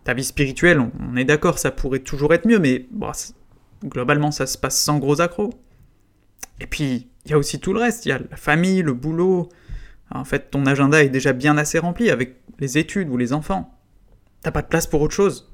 Ta 0.03 0.13
vie 0.13 0.25
spirituelle, 0.25 0.81
on, 0.81 1.15
est 1.15 1.25
d'accord, 1.25 1.61
ça 1.61 1.71
pourrait 1.71 2.01
toujours 2.01 2.35
être 2.35 2.49
mieux, 2.49 2.59
mais 2.59 2.89
globalement, 3.85 4.33
ça 4.33 4.47
se 4.47 4.59
passe 4.59 4.81
sans 4.81 4.99
gros 4.99 5.21
accros. 5.21 5.55
Et 6.61 6.67
puis, 6.67 7.09
il 7.25 7.31
y 7.31 7.35
a 7.35 7.39
aussi 7.39 7.61
tout 7.61 7.73
le 7.73 7.81
reste. 7.81 8.07
Il 8.07 8.11
y 8.11 8.13
a 8.13 8.19
la 8.19 8.37
famille, 8.37 8.83
le 8.83 8.93
boulot, 8.93 9.49
en 10.15 10.25
fait, 10.25 10.51
ton 10.51 10.67
agenda 10.67 11.03
est 11.03 11.09
déjà 11.09 11.33
bien 11.33 11.57
assez 11.57 11.79
rempli 11.79 12.11
avec 12.11 12.37
les 12.59 12.79
études 12.79 13.09
ou 13.09 13.17
les 13.17 13.33
enfants. 13.33 13.79
T'as 14.43 14.51
pas 14.51 14.63
de 14.63 14.67
place 14.67 14.87
pour 14.87 15.01
autre 15.01 15.15
chose. 15.15 15.53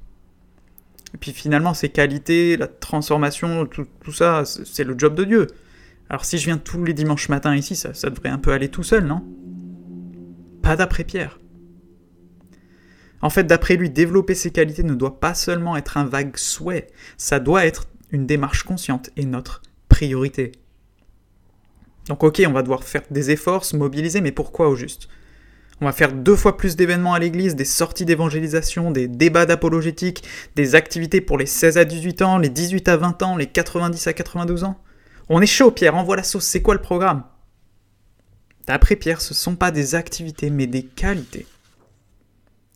Et 1.15 1.19
puis 1.19 1.33
finalement, 1.33 1.75
ces 1.75 1.89
qualités, 1.89 2.57
la 2.57 2.67
transformation, 2.67 3.67
tout, 3.67 4.13
ça, 4.13 4.45
c'est 4.45 4.85
le 4.85 4.99
job 4.99 5.15
de 5.15 5.25
Dieu. 5.25 5.47
Alors 6.11 6.25
si 6.25 6.39
je 6.39 6.47
viens 6.47 6.59
tous 6.59 6.85
les 6.85 6.95
dimanches 6.95 7.29
matins 7.29 7.55
ici, 7.55 7.77
ça, 7.77 7.93
devrait 8.11 8.29
un 8.31 8.39
peu 8.39 8.53
aller 8.53 8.69
tout 8.69 8.83
seul, 8.83 9.05
non? 9.05 9.25
Pas 10.63 10.77
d'après 10.77 11.05
Pierre. 11.05 11.39
En 13.21 13.31
fait, 13.31 13.45
d'après 13.45 13.77
lui, 13.77 13.91
développer 13.91 14.35
ces 14.35 14.51
qualités 14.51 14.83
ne 14.83 14.95
doit 14.95 15.19
pas 15.19 15.35
seulement 15.35 15.77
être 15.77 15.97
un 15.97 16.05
vague 16.05 16.37
souhait, 16.37 16.89
ça 17.17 17.41
doit 17.41 17.67
être 17.67 17.89
une 18.11 18.27
démarche 18.27 18.63
consciente 18.63 19.11
et 19.17 19.25
notre 19.25 19.63
priorité. 19.89 20.53
Donc 22.09 22.25
ok, 22.25 22.43
on 22.47 22.53
va 22.53 22.63
devoir 22.63 22.85
faire 22.85 23.03
des 23.11 23.31
efforts, 23.31 23.65
se 23.65 23.77
mobiliser, 23.77 24.21
mais 24.21 24.33
pourquoi 24.33 24.69
au 24.69 24.77
juste? 24.77 25.09
On 25.81 25.85
va 25.85 25.93
faire 25.93 26.13
deux 26.13 26.35
fois 26.35 26.57
plus 26.57 26.75
d'événements 26.75 27.15
à 27.15 27.19
l'église, 27.21 27.55
des 27.55 27.65
sorties 27.65 28.05
d'évangélisation, 28.05 28.91
des 28.91 29.07
débats 29.07 29.47
d'apologétique, 29.47 30.25
des 30.57 30.75
activités 30.75 31.21
pour 31.21 31.39
les 31.39 31.47
16 31.47 31.79
à 31.79 31.85
18 31.85 32.23
ans, 32.23 32.39
les 32.39 32.49
18 32.49 32.89
à 32.89 32.97
20 32.97 33.23
ans, 33.23 33.37
les 33.37 33.47
90 33.47 34.07
à 34.09 34.13
92 34.13 34.65
ans. 34.65 34.81
On 35.29 35.41
est 35.41 35.47
chaud, 35.47 35.71
Pierre, 35.71 35.95
envoie 35.95 36.17
la 36.17 36.25
sauce, 36.25 36.47
c'est 36.47 36.63
quoi 36.63 36.75
le 36.75 36.81
programme? 36.81 37.23
D'après 38.67 38.97
Pierre, 38.97 39.21
ce 39.21 39.35
ne 39.35 39.37
sont 39.37 39.55
pas 39.55 39.71
des 39.71 39.95
activités, 39.95 40.51
mais 40.51 40.67
des 40.67 40.83
qualités. 40.83 41.47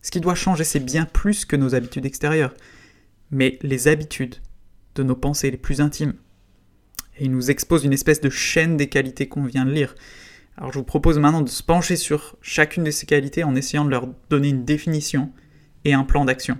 Ce 0.03 0.11
qui 0.11 0.21
doit 0.21 0.35
changer, 0.35 0.65
c'est 0.65 0.81
bien 0.81 1.05
plus 1.05 1.45
que 1.45 1.57
nos 1.57 1.75
habitudes 1.75 2.07
extérieures, 2.07 2.55
mais 3.31 3.59
les 3.62 3.89
habitudes 3.89 4.37
de 4.95 5.03
nos 5.03 5.17
pensées 5.17 5.51
les 5.51 5.57
plus 5.57 5.81
intimes. 5.81 6.15
Il 7.23 7.31
nous 7.31 7.52
expose 7.52 7.85
une 7.85 7.93
espèce 7.93 8.21
de 8.21 8.31
chaîne 8.31 8.76
des 8.76 8.88
qualités 8.88 9.29
qu'on 9.29 9.45
vient 9.45 9.64
de 9.64 9.71
lire. 9.71 9.95
Alors 10.57 10.73
je 10.73 10.79
vous 10.81 10.85
propose 10.85 11.21
maintenant 11.21 11.41
de 11.41 11.49
se 11.49 11.62
pencher 11.62 11.95
sur 11.95 12.37
chacune 12.43 12.83
de 12.83 12.91
ces 12.91 13.07
qualités 13.07 13.45
en 13.45 13.55
essayant 13.55 13.85
de 13.85 13.91
leur 13.91 14.09
donner 14.29 14.49
une 14.49 14.64
définition 14.64 15.31
et 15.85 15.95
un 15.95 16.02
plan 16.02 16.25
d'action. 16.25 16.59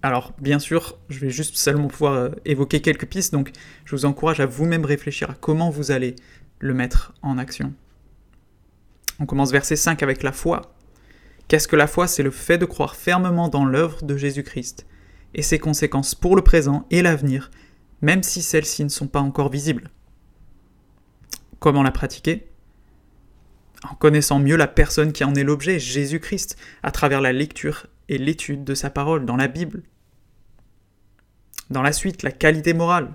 Alors 0.00 0.32
bien 0.40 0.58
sûr, 0.58 0.98
je 1.10 1.18
vais 1.18 1.28
juste 1.28 1.56
seulement 1.56 1.88
pouvoir 1.88 2.14
euh, 2.14 2.30
évoquer 2.46 2.80
quelques 2.80 3.04
pistes, 3.04 3.34
donc 3.34 3.52
je 3.84 3.94
vous 3.94 4.06
encourage 4.06 4.40
à 4.40 4.46
vous-même 4.46 4.86
réfléchir 4.86 5.28
à 5.28 5.34
comment 5.34 5.68
vous 5.68 5.90
allez 5.90 6.16
le 6.58 6.72
mettre 6.72 7.12
en 7.20 7.36
action. 7.36 7.74
On 9.18 9.26
commence 9.26 9.52
verset 9.52 9.76
5 9.76 10.02
avec 10.02 10.22
la 10.22 10.32
foi. 10.32 10.74
Qu'est-ce 11.46 11.68
que 11.68 11.76
la 11.76 11.86
foi? 11.86 12.06
C'est 12.06 12.22
le 12.22 12.30
fait 12.30 12.56
de 12.56 12.64
croire 12.64 12.96
fermement 12.96 13.48
dans 13.48 13.66
l'œuvre 13.66 14.02
de 14.02 14.16
Jésus-Christ 14.16 14.86
et 15.34 15.42
ses 15.42 15.58
conséquences 15.58 16.14
pour 16.14 16.36
le 16.36 16.42
présent 16.42 16.86
et 16.90 17.02
l'avenir, 17.02 17.50
même 18.02 18.22
si 18.22 18.42
celles-ci 18.42 18.84
ne 18.84 18.88
sont 18.88 19.08
pas 19.08 19.20
encore 19.20 19.50
visibles. 19.50 19.90
Comment 21.58 21.82
la 21.82 21.90
pratiquer 21.90 22.48
En 23.88 23.94
connaissant 23.94 24.38
mieux 24.38 24.56
la 24.56 24.68
personne 24.68 25.12
qui 25.12 25.24
en 25.24 25.34
est 25.34 25.44
l'objet, 25.44 25.78
Jésus-Christ, 25.78 26.56
à 26.82 26.90
travers 26.90 27.20
la 27.20 27.32
lecture 27.32 27.86
et 28.08 28.18
l'étude 28.18 28.64
de 28.64 28.74
sa 28.74 28.90
parole 28.90 29.26
dans 29.26 29.36
la 29.36 29.48
Bible. 29.48 29.82
Dans 31.68 31.82
la 31.82 31.92
suite, 31.92 32.22
la 32.22 32.32
qualité 32.32 32.72
morale. 32.72 33.14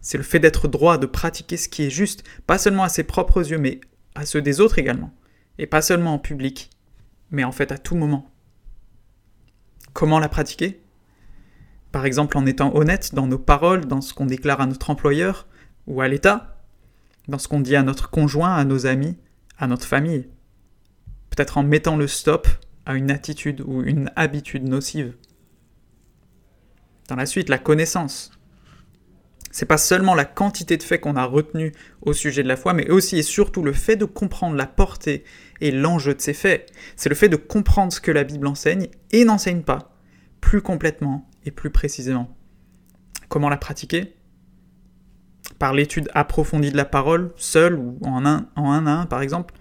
C'est 0.00 0.18
le 0.18 0.24
fait 0.24 0.38
d'être 0.38 0.68
droit, 0.68 0.98
de 0.98 1.06
pratiquer 1.06 1.56
ce 1.56 1.68
qui 1.68 1.84
est 1.84 1.90
juste, 1.90 2.24
pas 2.46 2.58
seulement 2.58 2.84
à 2.84 2.88
ses 2.88 3.04
propres 3.04 3.50
yeux, 3.50 3.58
mais 3.58 3.80
à 4.14 4.26
ceux 4.26 4.42
des 4.42 4.60
autres 4.60 4.78
également. 4.78 5.12
Et 5.58 5.66
pas 5.66 5.82
seulement 5.82 6.14
en 6.14 6.18
public, 6.18 6.70
mais 7.30 7.44
en 7.44 7.52
fait 7.52 7.72
à 7.72 7.78
tout 7.78 7.96
moment. 7.96 8.30
Comment 9.92 10.18
la 10.18 10.28
pratiquer? 10.28 10.80
Par 11.92 12.04
exemple 12.04 12.36
en 12.36 12.46
étant 12.46 12.74
honnête 12.74 13.14
dans 13.14 13.26
nos 13.26 13.38
paroles, 13.38 13.86
dans 13.86 14.00
ce 14.00 14.12
qu'on 14.12 14.26
déclare 14.26 14.60
à 14.60 14.66
notre 14.66 14.90
employeur 14.90 15.46
ou 15.86 16.00
à 16.00 16.08
l'État, 16.08 16.58
dans 17.28 17.38
ce 17.38 17.48
qu'on 17.48 17.60
dit 17.60 17.76
à 17.76 17.82
notre 17.82 18.10
conjoint, 18.10 18.54
à 18.54 18.64
nos 18.64 18.86
amis, 18.86 19.16
à 19.58 19.66
notre 19.66 19.86
famille. 19.86 20.28
Peut-être 21.30 21.58
en 21.58 21.62
mettant 21.62 21.96
le 21.96 22.06
stop 22.06 22.48
à 22.86 22.94
une 22.94 23.10
attitude 23.10 23.62
ou 23.66 23.82
une 23.82 24.10
habitude 24.16 24.68
nocive. 24.68 25.14
Dans 27.08 27.16
la 27.16 27.26
suite, 27.26 27.48
la 27.48 27.58
connaissance. 27.58 28.32
C'est 29.50 29.66
pas 29.66 29.78
seulement 29.78 30.14
la 30.14 30.26
quantité 30.26 30.76
de 30.76 30.82
faits 30.82 31.00
qu'on 31.00 31.16
a 31.16 31.24
retenus 31.24 31.72
au 32.02 32.12
sujet 32.12 32.42
de 32.42 32.48
la 32.48 32.56
foi, 32.56 32.74
mais 32.74 32.90
aussi 32.90 33.18
et 33.18 33.22
surtout 33.22 33.62
le 33.62 33.72
fait 33.72 33.96
de 33.96 34.04
comprendre 34.04 34.56
la 34.56 34.66
portée 34.66 35.24
et 35.60 35.70
l'enjeu 35.70 36.14
de 36.14 36.20
ces 36.20 36.34
faits. 36.34 36.70
C'est 36.96 37.08
le 37.08 37.14
fait 37.14 37.30
de 37.30 37.36
comprendre 37.36 37.92
ce 37.92 38.00
que 38.00 38.10
la 38.10 38.24
Bible 38.24 38.46
enseigne 38.46 38.88
et 39.10 39.24
n'enseigne 39.24 39.62
pas, 39.62 39.96
plus 40.40 40.60
complètement 40.60 41.27
plus 41.50 41.70
précisément. 41.70 42.36
Comment 43.28 43.48
la 43.48 43.56
pratiquer 43.56 44.14
Par 45.58 45.74
l'étude 45.74 46.08
approfondie 46.14 46.72
de 46.72 46.76
la 46.76 46.84
parole, 46.84 47.32
seule 47.36 47.74
ou 47.74 47.98
en 48.04 48.24
un, 48.24 48.48
en 48.56 48.70
un 48.70 48.86
à 48.86 48.92
un 48.92 49.06
par 49.06 49.22
exemple, 49.22 49.54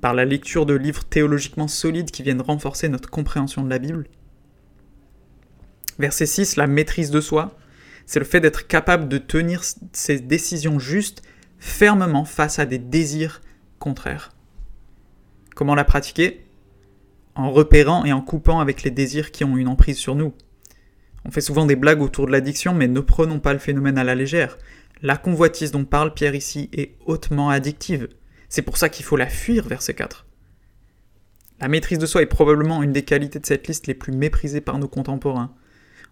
par 0.00 0.14
la 0.14 0.24
lecture 0.24 0.66
de 0.66 0.74
livres 0.74 1.04
théologiquement 1.04 1.68
solides 1.68 2.10
qui 2.10 2.22
viennent 2.22 2.40
renforcer 2.40 2.88
notre 2.88 3.10
compréhension 3.10 3.62
de 3.62 3.70
la 3.70 3.78
Bible. 3.78 4.06
Verset 5.98 6.26
6, 6.26 6.56
la 6.56 6.66
maîtrise 6.66 7.10
de 7.10 7.20
soi, 7.20 7.56
c'est 8.06 8.18
le 8.18 8.24
fait 8.24 8.40
d'être 8.40 8.66
capable 8.66 9.08
de 9.08 9.18
tenir 9.18 9.62
ses 9.92 10.18
décisions 10.18 10.78
justes 10.78 11.22
fermement 11.58 12.24
face 12.24 12.58
à 12.58 12.64
des 12.64 12.78
désirs 12.78 13.42
contraires. 13.78 14.32
Comment 15.54 15.74
la 15.74 15.84
pratiquer? 15.84 16.46
En 17.34 17.50
repérant 17.50 18.04
et 18.04 18.12
en 18.12 18.22
coupant 18.22 18.60
avec 18.60 18.82
les 18.82 18.90
désirs 18.90 19.30
qui 19.30 19.44
ont 19.44 19.56
une 19.56 19.68
emprise 19.68 19.98
sur 19.98 20.14
nous. 20.14 20.32
On 21.24 21.30
fait 21.30 21.40
souvent 21.40 21.66
des 21.66 21.76
blagues 21.76 22.02
autour 22.02 22.26
de 22.26 22.32
l'addiction, 22.32 22.74
mais 22.74 22.88
ne 22.88 23.00
prenons 23.00 23.40
pas 23.40 23.52
le 23.52 23.58
phénomène 23.58 23.98
à 23.98 24.04
la 24.04 24.14
légère. 24.14 24.58
La 25.02 25.16
convoitise 25.16 25.70
dont 25.70 25.84
parle 25.84 26.14
Pierre 26.14 26.34
ici 26.34 26.68
est 26.72 26.96
hautement 27.06 27.50
addictive. 27.50 28.08
C'est 28.48 28.62
pour 28.62 28.76
ça 28.76 28.88
qu'il 28.88 29.04
faut 29.04 29.16
la 29.16 29.28
fuir, 29.28 29.66
verset 29.66 29.94
4. 29.94 30.26
La 31.60 31.68
maîtrise 31.68 31.98
de 31.98 32.06
soi 32.06 32.22
est 32.22 32.26
probablement 32.26 32.82
une 32.82 32.92
des 32.92 33.04
qualités 33.04 33.38
de 33.38 33.46
cette 33.46 33.68
liste 33.68 33.86
les 33.86 33.94
plus 33.94 34.12
méprisées 34.12 34.60
par 34.60 34.78
nos 34.78 34.88
contemporains. 34.88 35.54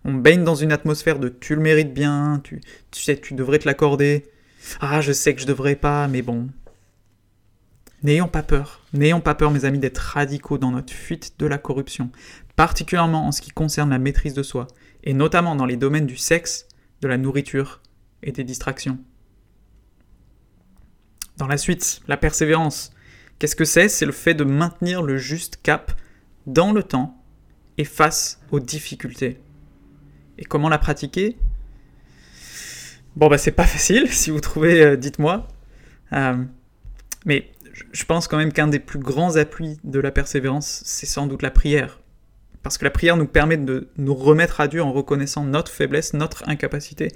On 0.04 0.12
baigne 0.12 0.44
dans 0.44 0.54
une 0.54 0.72
atmosphère 0.72 1.18
de 1.18 1.28
tu 1.28 1.54
le 1.54 1.60
mérites 1.60 1.92
bien, 1.92 2.40
tu, 2.44 2.60
tu 2.90 3.02
sais, 3.02 3.18
tu 3.18 3.34
devrais 3.34 3.58
te 3.58 3.66
l'accorder. 3.66 4.24
Ah, 4.80 5.00
je 5.00 5.12
sais 5.12 5.34
que 5.34 5.40
je 5.40 5.46
devrais 5.46 5.74
pas, 5.74 6.06
mais 6.06 6.22
bon. 6.22 6.48
N'ayons 8.02 8.28
pas 8.28 8.44
peur, 8.44 8.84
n'ayons 8.92 9.20
pas 9.20 9.34
peur, 9.34 9.50
mes 9.50 9.64
amis, 9.64 9.80
d'être 9.80 9.98
radicaux 9.98 10.56
dans 10.56 10.70
notre 10.70 10.92
fuite 10.92 11.34
de 11.40 11.46
la 11.46 11.58
corruption, 11.58 12.10
particulièrement 12.54 13.26
en 13.26 13.32
ce 13.32 13.40
qui 13.40 13.50
concerne 13.50 13.90
la 13.90 13.98
maîtrise 13.98 14.34
de 14.34 14.44
soi, 14.44 14.68
et 15.04 15.14
notamment 15.14 15.56
dans 15.56 15.66
les 15.66 15.76
domaines 15.76 16.06
du 16.06 16.16
sexe, 16.16 16.66
de 17.00 17.08
la 17.08 17.16
nourriture 17.16 17.80
et 18.22 18.32
des 18.32 18.44
distractions. 18.44 18.98
Dans 21.36 21.46
la 21.46 21.56
suite, 21.56 22.00
la 22.08 22.16
persévérance. 22.16 22.90
Qu'est-ce 23.38 23.54
que 23.54 23.64
c'est? 23.64 23.88
C'est 23.88 24.06
le 24.06 24.12
fait 24.12 24.34
de 24.34 24.44
maintenir 24.44 25.02
le 25.02 25.16
juste 25.16 25.60
cap 25.62 25.92
dans 26.46 26.72
le 26.72 26.82
temps 26.82 27.22
et 27.76 27.84
face 27.84 28.40
aux 28.50 28.58
difficultés. 28.58 29.40
Et 30.38 30.44
comment 30.44 30.68
la 30.68 30.78
pratiquer? 30.78 31.38
Bon, 33.14 33.28
bah 33.28 33.38
c'est 33.38 33.52
pas 33.52 33.66
facile, 33.66 34.12
si 34.12 34.30
vous 34.30 34.40
trouvez, 34.40 34.82
euh, 34.82 34.96
dites-moi. 34.96 35.46
Euh, 36.12 36.44
mais 37.24 37.50
je 37.92 38.04
pense 38.04 38.26
quand 38.26 38.36
même 38.36 38.52
qu'un 38.52 38.66
des 38.68 38.80
plus 38.80 38.98
grands 38.98 39.36
appuis 39.36 39.78
de 39.84 40.00
la 40.00 40.10
persévérance, 40.10 40.82
c'est 40.84 41.06
sans 41.06 41.26
doute 41.26 41.42
la 41.42 41.50
prière. 41.50 42.00
Parce 42.68 42.76
que 42.76 42.84
la 42.84 42.90
prière 42.90 43.16
nous 43.16 43.26
permet 43.26 43.56
de 43.56 43.88
nous 43.96 44.14
remettre 44.14 44.60
à 44.60 44.68
Dieu 44.68 44.82
en 44.82 44.92
reconnaissant 44.92 45.42
notre 45.42 45.72
faiblesse, 45.72 46.12
notre 46.12 46.46
incapacité, 46.50 47.10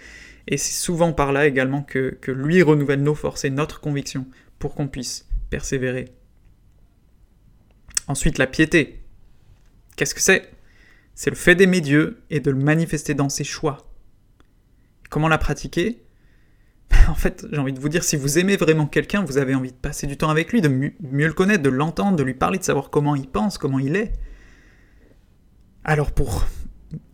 et 0.46 0.56
c'est 0.56 0.72
souvent 0.72 1.12
par 1.12 1.30
là 1.30 1.46
également 1.46 1.82
que, 1.82 2.18
lui 2.26 2.62
renouvelle 2.62 3.02
nos 3.02 3.14
forces 3.14 3.44
et 3.44 3.50
notre 3.50 3.78
conviction 3.78 4.26
pour 4.58 4.74
qu'on 4.74 4.88
puisse 4.88 5.28
persévérer. 5.50 6.06
Ensuite, 8.08 8.38
la 8.38 8.46
piété. 8.46 9.02
Qu'est-ce 9.94 10.14
que 10.14 10.22
c'est? 10.22 10.48
C'est 11.14 11.28
le 11.28 11.36
fait 11.36 11.54
d'aimer 11.54 11.82
Dieu 11.82 12.22
et 12.30 12.40
de 12.40 12.50
le 12.50 12.56
manifester 12.56 13.12
dans 13.12 13.28
ses 13.28 13.44
choix. 13.44 13.92
Comment 15.10 15.28
la 15.28 15.36
pratiquer? 15.36 16.02
En 17.08 17.14
fait, 17.14 17.44
j'ai 17.52 17.58
envie 17.58 17.74
de 17.74 17.78
vous 17.78 17.90
dire, 17.90 18.04
si 18.04 18.16
vous 18.16 18.38
aimez 18.38 18.56
vraiment 18.56 18.86
quelqu'un, 18.86 19.22
vous 19.22 19.36
avez 19.36 19.54
envie 19.54 19.72
de 19.72 19.76
passer 19.76 20.06
du 20.06 20.16
temps 20.16 20.30
avec 20.30 20.50
lui, 20.50 20.62
de 20.62 20.68
mieux 20.68 21.26
le 21.26 21.34
connaître, 21.34 21.62
de 21.62 21.68
l'entendre, 21.68 22.16
de 22.16 22.22
lui 22.22 22.32
parler, 22.32 22.56
de 22.56 22.64
savoir 22.64 22.88
comment 22.88 23.14
il 23.14 23.28
pense, 23.28 23.58
comment 23.58 23.78
il 23.78 23.96
est. 23.96 24.14
Alors 25.84 26.12
pour 26.12 26.46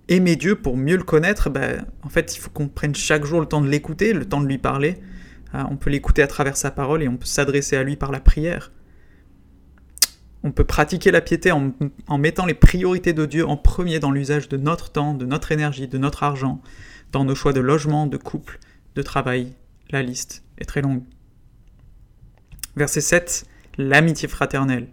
aimer 0.09 0.37
Dieu, 0.37 0.57
pour 0.57 0.77
mieux 0.77 0.97
le 0.97 1.03
connaître, 1.03 1.51
ben, 1.51 1.87
en 2.03 2.09
fait, 2.09 2.37
il 2.37 2.41
faut 2.41 2.51
qu'on 2.51 2.69
prenne 2.69 2.95
chaque 2.95 3.25
jour 3.25 3.41
le 3.41 3.47
temps 3.47 3.61
de 3.61 3.69
l'écouter, 3.69 4.13
le 4.13 4.25
temps 4.25 4.41
de 4.41 4.47
lui 4.47 4.59
parler. 4.59 4.99
Euh, 5.55 5.63
on 5.71 5.77
peut 5.77 5.91
l'écouter 5.91 6.23
à 6.23 6.27
travers 6.27 6.57
sa 6.57 6.71
parole 6.71 7.03
et 7.03 7.09
on 7.09 7.17
peut 7.17 7.27
s'adresser 7.27 7.77
à 7.77 7.83
lui 7.83 7.97
par 7.97 8.13
la 8.13 8.21
prière. 8.21 8.73
On 10.45 10.53
peut 10.53 10.65
pratiquer 10.65 11.11
la 11.11 11.21
piété 11.21 11.51
en 11.51 12.19
mettant 12.19 12.47
les 12.47 12.55
priorités 12.55 13.13
de 13.13 13.27
Dieu 13.27 13.47
en 13.47 13.57
premier 13.57 13.99
dans 13.99 14.13
l'usage 14.13 14.49
de 14.49 14.57
notre 14.57 14.91
temps, 14.91 15.15
de 15.15 15.27
notre 15.27 15.51
énergie, 15.51 15.89
de 15.89 15.99
notre 15.99 16.23
argent, 16.23 16.63
dans 17.11 17.25
nos 17.25 17.35
choix 17.35 17.53
de 17.53 17.61
logement, 17.61 18.07
de 18.07 18.17
couple, 18.17 18.61
de 18.95 19.03
travail. 19.03 19.53
La 19.91 20.03
liste 20.03 20.45
est 20.59 20.65
très 20.65 20.81
longue. 20.81 21.03
Verset 22.77 23.01
7, 23.01 23.47
l'amitié 23.79 24.29
fraternelle. 24.29 24.87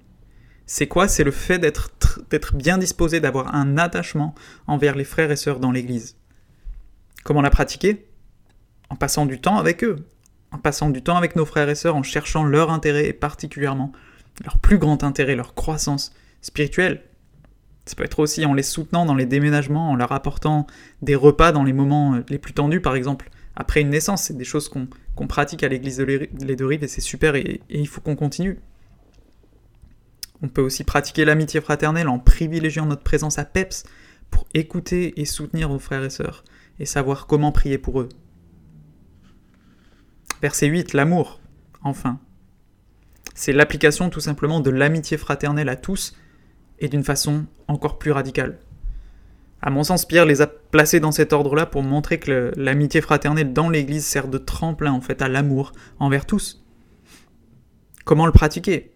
C'est 0.65 0.87
quoi? 0.87 1.07
C'est 1.07 1.23
le 1.23 1.31
fait 1.31 1.59
d'être 1.59 2.55
bien 2.55 2.77
disposé, 2.77 3.19
d'avoir 3.19 3.53
un 3.53 3.77
attachement 3.77 4.33
envers 4.67 4.95
les 4.95 5.03
frères 5.03 5.31
et 5.31 5.35
sœurs 5.35 5.59
dans 5.59 5.71
l'Église. 5.71 6.17
Comment 7.23 7.41
la 7.41 7.49
pratiquer? 7.49 8.07
En 8.89 8.95
passant 8.95 9.25
du 9.25 9.39
temps 9.41 9.57
avec 9.57 9.83
eux, 9.83 9.97
en 10.51 10.57
passant 10.57 10.89
du 10.89 11.01
temps 11.01 11.17
avec 11.17 11.35
nos 11.35 11.45
frères 11.45 11.69
et 11.69 11.75
sœurs, 11.75 11.95
en 11.95 12.03
cherchant 12.03 12.43
leur 12.43 12.71
intérêt 12.71 13.07
et 13.07 13.13
particulièrement 13.13 13.91
leur 14.43 14.57
plus 14.57 14.77
grand 14.77 15.03
intérêt, 15.03 15.35
leur 15.35 15.53
croissance 15.53 16.13
spirituelle. 16.41 17.03
Ça 17.85 17.95
peut 17.95 18.03
être 18.03 18.19
aussi 18.19 18.45
en 18.45 18.53
les 18.53 18.63
soutenant 18.63 19.05
dans 19.05 19.15
les 19.15 19.25
déménagements, 19.25 19.91
en 19.91 19.95
leur 19.95 20.11
apportant 20.11 20.65
des 21.01 21.15
repas 21.15 21.51
dans 21.51 21.63
les 21.63 21.73
moments 21.73 22.19
les 22.29 22.39
plus 22.39 22.53
tendus, 22.53 22.81
par 22.81 22.95
exemple 22.95 23.29
après 23.55 23.81
une 23.81 23.89
naissance. 23.89 24.23
C'est 24.23 24.37
des 24.37 24.43
choses 24.43 24.69
qu'on 24.69 25.27
pratique 25.27 25.63
à 25.63 25.67
l'église 25.67 25.97
de 25.97 26.63
rives 26.63 26.83
et 26.83 26.87
c'est 26.87 27.01
super 27.01 27.35
et 27.35 27.61
il 27.69 27.87
faut 27.87 28.01
qu'on 28.01 28.15
continue. 28.15 28.59
On 30.45 30.47
peut 30.47 30.61
aussi 30.61 30.83
pratiquer 30.83 31.25
l'amitié 31.25 31.59
fraternelle 31.59 32.07
en 32.07 32.19
privilégiant 32.19 32.85
notre 32.85 33.01
présence 33.01 33.39
à 33.39 33.45
PEPS 33.45 33.83
pour 34.29 34.45
écouter 34.53 35.19
et 35.19 35.25
soutenir 35.25 35.69
vos 35.69 35.79
frères 35.79 36.03
et 36.03 36.11
sœurs 36.11 36.43
et 36.77 36.85
savoir 36.85 37.25
comment 37.25 37.51
prier 37.51 37.79
pour 37.79 37.99
eux. 37.99 38.09
Verset 40.43 40.67
8, 40.67 40.93
l'amour, 40.93 41.39
enfin. 41.81 42.19
C'est 43.33 43.53
l'application 43.53 44.11
tout 44.11 44.19
simplement 44.19 44.59
de 44.59 44.69
l'amitié 44.69 45.17
fraternelle 45.17 45.67
à 45.67 45.75
tous 45.75 46.15
et 46.77 46.89
d'une 46.89 47.03
façon 47.03 47.45
encore 47.67 47.97
plus 47.97 48.11
radicale. 48.11 48.59
À 49.63 49.71
mon 49.71 49.83
sens, 49.83 50.05
Pierre 50.05 50.27
les 50.27 50.43
a 50.43 50.47
placés 50.47 50.99
dans 50.99 51.11
cet 51.11 51.33
ordre-là 51.33 51.65
pour 51.65 51.81
montrer 51.81 52.19
que 52.19 52.51
l'amitié 52.55 53.01
fraternelle 53.01 53.51
dans 53.51 53.71
l'Église 53.71 54.05
sert 54.05 54.27
de 54.27 54.37
tremplin 54.37 54.93
en 54.93 55.01
fait 55.01 55.23
à 55.23 55.27
l'amour 55.27 55.71
envers 55.97 56.27
tous. 56.27 56.63
Comment 58.03 58.27
le 58.27 58.31
pratiquer? 58.31 58.94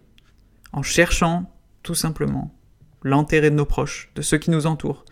En 0.72 0.82
cherchant 0.82 1.50
tout 1.82 1.94
simplement 1.94 2.54
l'intérêt 3.02 3.50
de 3.50 3.56
nos 3.56 3.64
proches, 3.64 4.10
de 4.14 4.22
ceux 4.22 4.38
qui 4.38 4.50
nous 4.50 4.66
entourent, 4.66 5.04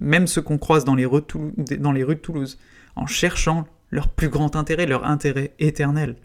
même 0.00 0.26
ceux 0.26 0.42
qu'on 0.42 0.58
croise 0.58 0.84
dans 0.84 0.94
les, 0.94 1.06
rues 1.06 1.22
de 1.22 2.14
Toulouse, 2.14 2.58
en 2.96 3.06
cherchant 3.06 3.66
leur 3.90 4.08
plus 4.08 4.28
grand 4.28 4.56
intérêt, 4.56 4.86
leur 4.86 5.04
intérêt 5.04 5.54
éternel. 5.58 6.16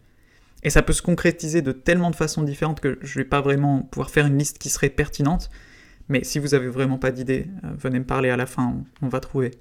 Et 0.63 0.69
ça 0.69 0.81
peut 0.81 0.93
se 0.93 1.01
concrétiser 1.01 1.61
de 1.61 1.71
tellement 1.71 2.09
de 2.09 2.15
façons 2.15 2.43
différentes 2.43 2.79
que 2.79 2.97
je 3.01 3.19
ne 3.19 3.23
vais 3.23 3.29
pas 3.29 3.41
vraiment 3.41 3.83
pouvoir 3.83 4.09
faire 4.09 4.25
une 4.25 4.37
liste 4.37 4.57
qui 4.57 4.69
serait 4.69 4.89
pertinente, 4.89 5.49
mais 6.09 6.23
si 6.23 6.39
vous 6.39 6.55
avez 6.55 6.67
vraiment 6.67 6.97
pas 6.97 7.11
d'idée, 7.11 7.47
euh, 7.63 7.71
venez 7.77 7.99
me 7.99 8.05
parler 8.05 8.29
à 8.29 8.37
la 8.37 8.45
fin, 8.45 8.83
on, 9.01 9.07
va 9.07 9.19
trouver. 9.19 9.51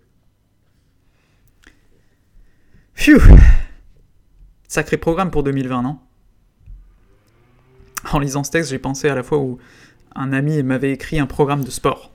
Phew 2.95 3.21
Sacré 4.67 4.97
programme 4.97 5.31
pour 5.31 5.43
2020, 5.43 5.83
non? 5.83 5.99
En 8.13 8.19
lisant 8.19 8.45
ce 8.45 8.51
texte, 8.51 8.71
j'ai 8.71 8.79
pensé 8.79 9.09
à 9.09 9.15
la 9.15 9.23
fois 9.23 9.39
où 9.39 9.59
un 10.15 10.33
ami 10.33 10.63
m'avait 10.63 10.93
écrit 10.93 11.19
un 11.19 11.27
programme 11.27 11.65
de 11.65 11.71
sport. 11.71 12.13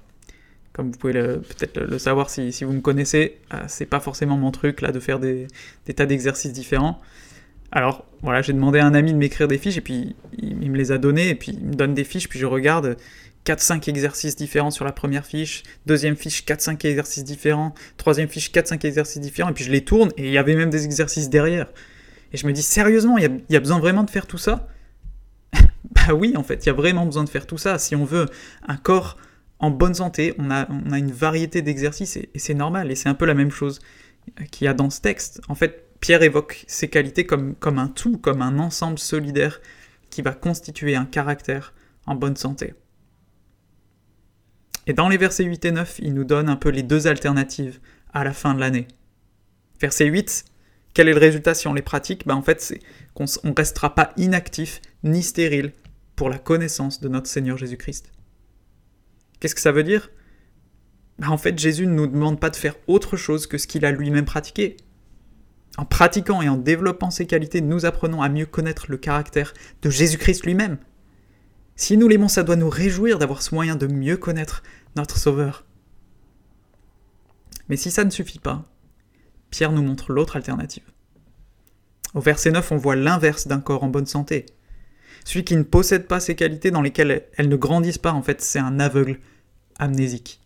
Comme 0.73 0.91
vous 0.91 0.97
pouvez 0.97 1.13
peut-être 1.13 1.79
le, 1.79 1.99
savoir 1.99 2.29
si, 2.29 2.51
vous 2.63 2.73
me 2.73 2.81
connaissez, 2.81 3.37
euh, 3.53 3.57
c'est 3.67 3.85
pas 3.85 3.99
forcément 3.99 4.37
mon 4.37 4.49
truc 4.49 4.81
là 4.81 4.91
de 4.91 4.99
faire 4.99 5.19
des, 5.19 5.47
tas 5.95 6.05
d'exercices 6.05 6.51
différents. 6.51 6.99
Alors 7.71 8.05
voilà, 8.21 8.41
j'ai 8.41 8.53
demandé 8.53 8.79
à 8.79 8.85
un 8.85 8.93
ami 8.95 9.13
de 9.13 9.17
m'écrire 9.17 9.47
des 9.47 9.57
fiches 9.57 9.77
et 9.77 9.81
puis 9.81 10.15
il, 10.37 10.63
il, 10.63 10.71
me 10.71 10.77
les 10.77 10.91
a 10.91 10.97
données 10.97 11.29
et 11.29 11.35
puis 11.35 11.51
il 11.53 11.67
me 11.67 11.73
donne 11.73 11.93
des 11.93 12.03
fiches 12.03 12.27
puis 12.27 12.39
je 12.39 12.45
regarde 12.45 12.97
4-5 13.45 13.89
exercices 13.89 14.35
différents 14.35 14.71
sur 14.71 14.85
la 14.85 14.91
première 14.91 15.25
fiche, 15.25 15.63
deuxième 15.85 16.15
fiche 16.15 16.43
4-5 16.43 16.87
exercices 16.87 17.23
différents, 17.23 17.73
troisième 17.97 18.29
fiche 18.29 18.51
4-5 18.51 18.85
exercices 18.85 19.21
différents 19.21 19.49
et 19.49 19.53
puis 19.53 19.63
je 19.63 19.71
les 19.71 19.83
tourne 19.83 20.11
et 20.17 20.27
il 20.27 20.31
y 20.31 20.37
avait 20.37 20.55
même 20.55 20.69
des 20.69 20.85
exercices 20.85 21.29
derrière. 21.29 21.67
Et 22.31 22.37
je 22.37 22.47
me 22.47 22.51
dis 22.51 22.63
sérieusement, 22.63 23.17
il 23.17 23.41
y 23.49 23.55
a 23.55 23.59
besoin 23.59 23.79
vraiment 23.79 24.03
de 24.03 24.09
faire 24.09 24.25
tout 24.25 24.39
ça? 24.39 24.67
Bah 26.07 26.13
oui, 26.13 26.35
en 26.35 26.43
fait, 26.43 26.65
il 26.65 26.67
y 26.67 26.69
a 26.69 26.73
vraiment 26.73 27.05
besoin 27.05 27.23
de 27.23 27.29
faire 27.29 27.47
tout 27.47 27.57
ça. 27.57 27.77
Si 27.77 27.95
on 27.95 28.05
veut 28.05 28.27
un 28.67 28.77
corps 28.77 29.17
en 29.59 29.71
bonne 29.71 29.93
santé, 29.93 30.33
on 30.37 30.51
a, 30.51 30.67
une 30.69 31.11
variété 31.11 31.61
d'exercices 31.61 32.17
et, 32.17 32.29
c'est 32.35 32.53
normal. 32.53 32.91
Et 32.91 32.95
c'est 32.95 33.09
un 33.09 33.13
peu 33.13 33.25
la 33.25 33.33
même 33.33 33.51
chose 33.51 33.79
qu'il 34.51 34.65
y 34.65 34.67
a 34.67 34.73
dans 34.73 34.89
ce 34.89 35.01
texte. 35.01 35.41
En 35.47 35.55
fait, 35.55 35.87
Pierre 35.99 36.21
évoque 36.23 36.65
ses 36.67 36.89
qualités 36.89 37.25
comme, 37.25 37.55
comme 37.55 37.79
un 37.79 37.87
tout, 37.87 38.17
comme 38.17 38.41
un 38.41 38.59
ensemble 38.59 38.99
solidaire 38.99 39.61
qui 40.09 40.21
va 40.21 40.33
constituer 40.33 40.95
un 40.95 41.05
caractère 41.05 41.73
en 42.05 42.15
bonne 42.15 42.35
santé. 42.35 42.73
Et 44.85 44.93
dans 44.93 45.07
les 45.07 45.17
versets 45.17 45.45
8 45.45 45.65
et 45.65 45.71
9, 45.71 45.99
il 45.99 46.13
nous 46.13 46.25
donne 46.25 46.49
un 46.49 46.57
peu 46.57 46.69
les 46.69 46.83
deux 46.83 47.07
alternatives 47.07 47.79
à 48.13 48.23
la 48.23 48.33
fin 48.33 48.53
de 48.53 48.59
l'année. 48.59 48.87
Verset 49.79 50.05
8, 50.05 50.45
quel 50.93 51.07
est 51.07 51.13
le 51.13 51.19
résultat 51.19 51.53
si 51.53 51.67
on 51.67 51.73
les 51.73 51.81
pratique? 51.81 52.27
Ben 52.27 52.35
En 52.35 52.41
fait, 52.41 52.61
c'est 52.61 52.79
qu'on 53.13 53.23
ne 53.23 53.53
restera 53.55 53.95
pas 53.95 54.11
inactif 54.17 54.81
ni 55.03 55.23
stérile 55.23 55.71
pour 56.15 56.29
la 56.29 56.37
connaissance 56.37 57.01
de 57.01 57.07
notre 57.07 57.27
Seigneur 57.27 57.57
Jésus-Christ. 57.57 58.11
Qu'est-ce 59.39 59.55
que 59.55 59.61
ça 59.61 59.71
veut 59.71 59.83
dire? 59.83 60.09
Ben 61.19 61.29
En 61.29 61.37
fait, 61.37 61.57
Jésus 61.57 61.87
ne 61.87 61.93
nous 61.93 62.07
demande 62.07 62.39
pas 62.39 62.49
de 62.49 62.55
faire 62.55 62.75
autre 62.87 63.17
chose 63.17 63.47
que 63.47 63.57
ce 63.57 63.67
qu'il 63.67 63.85
a 63.85 63.91
lui-même 63.91 64.25
pratiqué. 64.25 64.77
En 65.77 65.85
pratiquant 65.85 66.41
et 66.41 66.49
en 66.49 66.57
développant 66.57 67.09
ces 67.09 67.25
qualités, 67.25 67.61
nous 67.61 67.85
apprenons 67.85 68.21
à 68.21 68.29
mieux 68.29 68.45
connaître 68.45 68.85
le 68.89 68.97
caractère 68.97 69.53
de 69.81 69.89
Jésus-Christ 69.89 70.45
lui-même. 70.45 70.77
Si 71.75 71.97
nous 71.97 72.07
l'aimons, 72.07 72.27
ça 72.27 72.43
doit 72.43 72.55
nous 72.55 72.69
réjouir 72.69 73.17
d'avoir 73.17 73.41
ce 73.41 73.55
moyen 73.55 73.75
de 73.75 73.87
mieux 73.87 74.17
connaître 74.17 74.61
notre 74.95 75.17
Sauveur. 75.17 75.65
Mais 77.69 77.77
si 77.77 77.89
ça 77.89 78.03
ne 78.03 78.11
suffit 78.11 78.39
pas, 78.39 78.65
Pierre 79.49 79.71
nous 79.71 79.81
montre 79.81 80.11
l'autre 80.11 80.35
alternative. 80.35 80.83
Au 82.13 82.19
verset 82.19 82.51
9, 82.51 82.71
on 82.71 82.77
voit 82.77 82.95
l'inverse 82.95 83.47
d'un 83.47 83.59
corps 83.59 83.83
en 83.83 83.89
bonne 83.89 84.05
santé. 84.05 84.45
Celui 85.23 85.43
qui 85.43 85.55
ne 85.55 85.63
possède 85.63 86.07
pas 86.07 86.19
ces 86.19 86.35
qualités 86.35 86.71
dans 86.71 86.81
lesquelles 86.81 87.23
elles 87.37 87.49
ne 87.49 87.55
grandissent 87.55 87.97
pas, 87.97 88.11
en 88.11 88.21
fait, 88.21 88.41
c'est 88.41 88.59
un 88.59 88.79
aveugle 88.79 89.19
amnésique. 89.79 90.41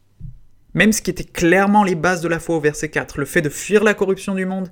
Même 0.74 0.94
ce 0.94 1.02
qui 1.02 1.10
était 1.10 1.24
clairement 1.24 1.84
les 1.84 1.96
bases 1.96 2.22
de 2.22 2.28
la 2.28 2.40
foi 2.40 2.56
au 2.56 2.60
verset 2.60 2.90
4, 2.90 3.18
le 3.18 3.26
fait 3.26 3.42
de 3.42 3.50
fuir 3.50 3.84
la 3.84 3.94
corruption 3.94 4.36
du 4.36 4.46
monde, 4.46 4.70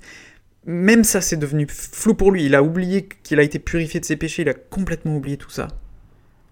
même 0.66 1.04
ça 1.04 1.22
c'est 1.22 1.38
devenu 1.38 1.68
flou 1.68 2.14
pour 2.14 2.32
lui. 2.32 2.46
Il 2.46 2.56
a 2.56 2.64
oublié 2.64 3.08
qu'il 3.24 3.40
a 3.40 3.44
été 3.44 3.60
purifié 3.60 4.00
de 4.00 4.06
ses 4.06 4.16
péchés, 4.16 4.44
il 4.44 4.50
a 4.50 4.54
complètement 4.54 5.16
oublié 5.16 5.38
tout 5.38 5.50
ça. 5.50 5.68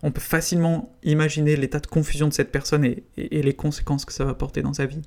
On 0.01 0.11
peut 0.11 0.21
facilement 0.21 0.93
imaginer 1.03 1.55
l'état 1.55 1.79
de 1.79 1.87
confusion 1.87 2.27
de 2.27 2.33
cette 2.33 2.51
personne 2.51 2.83
et, 2.83 3.03
et 3.17 3.41
les 3.41 3.53
conséquences 3.53 4.05
que 4.05 4.13
ça 4.13 4.25
va 4.25 4.33
porter 4.33 4.61
dans 4.61 4.73
sa 4.73 4.85
vie. 4.85 5.01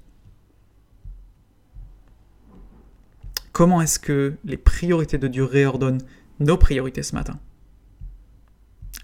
Comment 3.52 3.80
est-ce 3.80 3.98
que 3.98 4.34
les 4.44 4.56
priorités 4.56 5.18
de 5.18 5.28
Dieu 5.28 5.44
réordonnent 5.44 6.02
nos 6.40 6.56
priorités 6.56 7.02
ce 7.02 7.14
matin? 7.14 7.38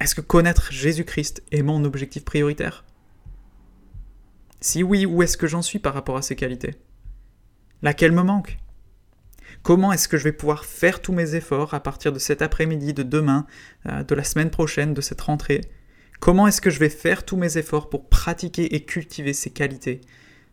Est-ce 0.00 0.14
que 0.14 0.20
connaître 0.20 0.72
Jésus-Christ 0.72 1.42
est 1.52 1.62
mon 1.62 1.84
objectif 1.84 2.24
prioritaire? 2.24 2.84
Si 4.60 4.82
oui, 4.82 5.06
où 5.06 5.22
est-ce 5.22 5.36
que 5.36 5.46
j'en 5.46 5.62
suis 5.62 5.78
par 5.78 5.94
rapport 5.94 6.16
à 6.16 6.22
ces 6.22 6.36
qualités? 6.36 6.74
Laquelle 7.82 8.12
me 8.12 8.22
manque? 8.22 8.58
Comment 9.62 9.92
est-ce 9.92 10.08
que 10.08 10.16
je 10.16 10.24
vais 10.24 10.32
pouvoir 10.32 10.64
faire 10.64 11.00
tous 11.02 11.12
mes 11.12 11.34
efforts 11.34 11.74
à 11.74 11.80
partir 11.80 12.12
de 12.12 12.18
cet 12.18 12.42
après-midi, 12.42 12.94
de 12.94 13.02
demain, 13.02 13.46
euh, 13.86 14.02
de 14.02 14.14
la 14.14 14.24
semaine 14.24 14.50
prochaine, 14.50 14.94
de 14.94 15.00
cette 15.00 15.20
rentrée? 15.20 15.60
Comment 16.20 16.46
est-ce 16.46 16.60
que 16.60 16.70
je 16.70 16.78
vais 16.78 16.88
faire 16.88 17.24
tous 17.24 17.36
mes 17.36 17.58
efforts 17.58 17.88
pour 17.88 18.08
pratiquer 18.08 18.74
et 18.74 18.84
cultiver 18.84 19.32
ces 19.32 19.50
qualités? 19.50 20.00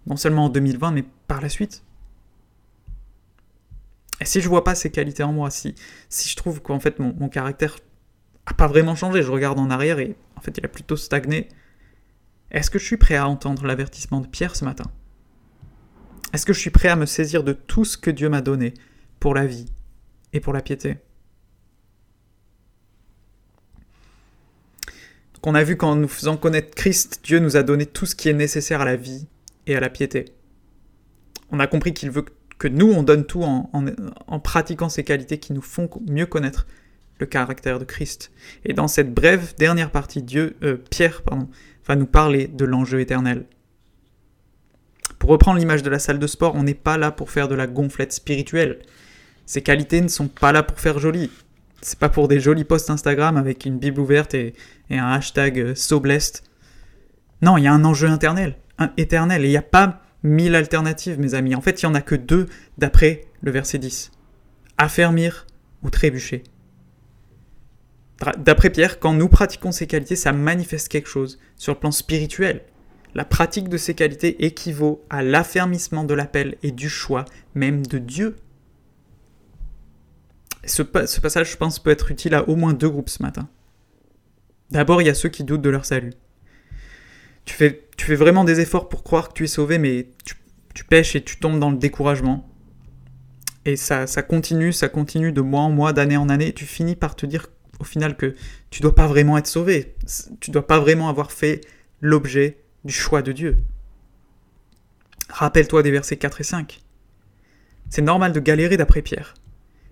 Non 0.07 0.17
seulement 0.17 0.45
en 0.45 0.49
2020, 0.49 0.91
mais 0.91 1.03
par 1.27 1.41
la 1.41 1.49
suite. 1.49 1.83
Et 4.21 4.25
si 4.25 4.41
je 4.41 4.49
vois 4.49 4.63
pas 4.63 4.75
ces 4.75 4.91
qualités 4.91 5.23
en 5.23 5.31
moi, 5.31 5.49
si, 5.49 5.75
si 6.09 6.29
je 6.29 6.35
trouve 6.35 6.61
qu'en 6.61 6.79
fait 6.79 6.99
mon, 6.99 7.29
caractère 7.29 7.77
pas 8.53 8.67
vraiment 8.67 8.95
changé, 8.95 9.21
je 9.23 9.31
regarde 9.31 9.59
en 9.59 9.69
arrière 9.69 9.99
et 9.99 10.15
en 10.35 10.41
fait 10.41 10.57
il 10.57 10.65
a 10.65 10.69
plutôt 10.69 10.95
stagné, 10.95 11.49
est-ce 12.51 12.69
que 12.69 12.79
je 12.79 12.85
suis 12.85 12.97
prêt 12.97 13.15
à 13.15 13.27
entendre 13.27 13.65
l'avertissement 13.65 14.21
de 14.21 14.27
Pierre 14.27 14.55
ce 14.55 14.65
matin? 14.65 14.85
Est-ce 16.33 16.45
que 16.45 16.53
je 16.53 16.59
suis 16.59 16.69
prêt 16.69 16.89
à 16.89 16.95
me 16.95 17.05
saisir 17.05 17.43
de 17.43 17.53
tout 17.53 17.85
ce 17.85 17.97
que 17.97 18.11
Dieu 18.11 18.29
m'a 18.29 18.41
donné 18.41 18.73
pour 19.19 19.33
la 19.33 19.45
vie 19.45 19.65
et 20.33 20.39
pour 20.39 20.53
la 20.53 20.61
piété? 20.61 20.97
Donc 25.33 25.47
on 25.47 25.55
a 25.55 25.63
vu 25.63 25.77
qu'en 25.77 25.95
nous 25.95 26.07
faisant 26.07 26.37
connaître 26.37 26.75
Christ, 26.75 27.21
Dieu 27.23 27.39
nous 27.39 27.55
a 27.55 27.63
donné 27.63 27.85
tout 27.85 28.05
ce 28.05 28.15
qui 28.15 28.29
est 28.29 28.33
nécessaire 28.33 28.81
à 28.81 28.85
la 28.85 28.95
vie 28.95 29.27
et 29.67 29.75
à 29.75 29.79
la 29.79 29.89
piété. 29.89 30.25
On 31.51 31.59
a 31.59 31.67
compris 31.67 31.93
qu'il 31.93 32.11
veut 32.11 32.23
que 32.23 32.31
que 32.59 32.67
nous, 32.67 32.91
on 32.91 33.01
donne 33.01 33.25
tout 33.25 33.41
en, 33.41 34.39
pratiquant 34.41 34.89
ces 34.89 35.03
qualités 35.03 35.39
qui 35.39 35.53
nous 35.53 35.61
font 35.61 35.89
mieux 36.07 36.25
connaître 36.25 36.67
le 37.19 37.25
caractère 37.25 37.79
de 37.79 37.85
Christ. 37.85 38.31
Et 38.65 38.73
dans 38.73 38.87
cette 38.87 39.13
brève 39.13 39.53
dernière 39.57 39.91
partie, 39.91 40.21
Dieu, 40.21 40.55
euh, 40.63 40.77
Pierre 40.89 41.21
pardon, 41.21 41.49
va 41.85 41.95
nous 41.95 42.05
parler 42.05 42.47
de 42.47 42.65
l'enjeu 42.65 42.99
éternel. 42.99 43.45
Pour 45.19 45.29
reprendre 45.29 45.59
l'image 45.59 45.83
de 45.83 45.89
la 45.89 45.99
salle 45.99 46.19
de 46.19 46.27
sport, 46.27 46.55
on 46.55 46.63
n'est 46.63 46.73
pas 46.73 46.97
là 46.97 47.11
pour 47.11 47.29
faire 47.29 47.49
de 47.49 47.55
la 47.55 47.67
gonflette 47.67 48.13
spirituelle. 48.13 48.79
Ces 49.45 49.61
qualités 49.61 49.99
ne 49.99 50.07
sont 50.07 50.27
pas 50.27 50.51
là 50.51 50.63
pour 50.63 50.79
faire 50.79 50.99
joli. 50.99 51.29
C'est 51.81 51.99
pas 51.99 52.09
pour 52.09 52.27
des 52.27 52.39
jolis 52.39 52.63
posts 52.63 52.89
Instagram 52.89 53.35
avec 53.37 53.65
une 53.65 53.79
Bible 53.79 53.99
ouverte 53.99 54.33
et, 54.33 54.53
un 54.89 55.11
hashtag 55.11 55.59
euh, 55.59 55.75
so. 55.75 56.01
Non, 57.41 57.57
il 57.57 57.63
y 57.63 57.67
a 57.67 57.73
un 57.73 57.85
enjeu 57.85 58.11
éternel, 58.13 58.57
un 58.77 58.91
éternel, 58.97 59.43
et 59.43 59.47
il 59.47 59.51
n'y 59.51 59.57
a 59.57 59.61
pas 59.61 60.01
mille 60.23 60.55
alternatives, 60.55 61.19
mes 61.19 61.33
amis. 61.33 61.55
En 61.55 61.61
fait, 61.61 61.81
il 61.81 61.85
n'y 61.85 61.91
en 61.91 61.95
a 61.95 62.01
que 62.01 62.15
deux 62.15 62.47
d'après 62.77 63.21
le 63.41 63.51
verset 63.51 63.77
10. 63.77 64.11
Affermir 64.77 65.47
ou 65.83 65.89
trébucher. 65.89 66.43
D'après 68.37 68.69
Pierre, 68.69 68.99
quand 68.99 69.13
nous 69.13 69.29
pratiquons 69.29 69.71
ces 69.71 69.87
qualités, 69.87 70.15
ça 70.15 70.33
manifeste 70.33 70.89
quelque 70.89 71.07
chose 71.07 71.39
sur 71.55 71.73
le 71.73 71.79
plan 71.79 71.91
spirituel. 71.91 72.63
La 73.15 73.25
pratique 73.25 73.69
de 73.69 73.77
ces 73.77 73.95
qualités 73.95 74.45
équivaut 74.45 75.05
à 75.09 75.23
l'affermissement 75.23 76.03
de 76.03 76.13
l'appel 76.13 76.55
et 76.61 76.71
du 76.71 76.89
choix 76.89 77.25
même 77.55 77.85
de 77.85 77.97
Dieu. 77.97 78.35
Ce, 80.65 80.81
passage, 80.81 81.51
je 81.51 81.57
pense, 81.57 81.79
peut 81.79 81.89
être 81.89 82.11
utile 82.11 82.35
à 82.35 82.47
au 82.47 82.55
moins 82.55 82.73
deux 82.73 82.89
groupes 82.89 83.09
ce 83.09 83.23
matin. 83.23 83.47
D'abord, 84.69 85.01
il 85.01 85.05
y 85.05 85.09
a 85.09 85.15
ceux 85.15 85.29
qui 85.29 85.43
doutent 85.43 85.61
de 85.61 85.69
leur 85.69 85.85
salut. 85.85 86.13
Tu 87.45 87.55
fais 87.55 87.89
tu 87.99 88.05
fais 88.05 88.15
vraiment 88.15 88.45
des 88.45 88.61
efforts 88.61 88.87
pour 88.87 89.03
croire 89.03 89.27
que 89.27 89.33
tu 89.33 89.43
es 89.43 89.47
sauvé, 89.47 89.77
mais 89.77 90.07
tu, 90.23 90.85
pêches 90.85 91.17
et 91.17 91.21
tu 91.21 91.37
tombes 91.37 91.59
dans 91.59 91.69
le 91.69 91.77
découragement. 91.77 92.47
Et 93.65 93.75
ça, 93.75 94.07
ça 94.07 94.21
continue, 94.23 94.71
ça 94.71 94.87
continue 94.87 95.33
de 95.33 95.41
mois 95.41 95.63
en 95.63 95.69
mois, 95.69 95.91
d'année 95.91 96.15
en 96.15 96.29
année, 96.29 96.47
et 96.47 96.53
tu 96.53 96.65
finis 96.65 96.95
par 96.95 97.17
te 97.17 97.25
dire 97.25 97.47
au 97.79 97.83
final 97.83 98.15
que 98.17 98.35
tu 98.69 98.81
dois 98.81 98.95
pas 98.95 99.07
vraiment 99.07 99.37
être 99.37 99.47
sauvé. 99.47 99.95
Tu 100.39 100.51
dois 100.51 100.65
pas 100.67 100.79
vraiment 100.79 101.09
avoir 101.09 101.31
fait 101.31 101.61
l'objet 102.01 102.57
du 102.83 102.93
choix 102.93 103.21
de 103.21 103.31
Dieu. 103.31 103.57
Rappelle-toi 105.29 105.83
des 105.83 105.91
versets 105.91 106.17
4 106.17 106.41
et 106.41 106.43
5. 106.43 106.81
C'est 107.89 108.01
normal 108.01 108.33
de 108.33 108.39
galérer 108.39 108.77
d'après 108.77 109.01
Pierre. 109.01 109.33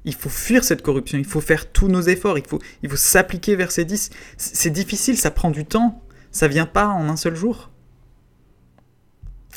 Il 0.05 0.13
faut 0.13 0.29
fuir 0.29 0.63
cette 0.63 0.83
corruption, 0.83 1.17
il 1.17 1.25
faut 1.25 1.41
faire 1.41 1.71
tous 1.71 1.89
nos 1.89 2.01
efforts, 2.01 2.37
il 2.37 2.45
faut, 2.45 2.59
il 2.81 2.89
faut 2.89 2.95
s'appliquer 2.95 3.55
verset 3.55 3.85
10. 3.85 4.09
C'est 4.37 4.69
difficile, 4.69 5.17
ça 5.17 5.31
prend 5.31 5.49
du 5.49 5.65
temps, 5.65 6.01
ça 6.31 6.47
vient 6.47 6.65
pas 6.65 6.87
en 6.87 7.09
un 7.09 7.17
seul 7.17 7.35
jour. 7.35 7.71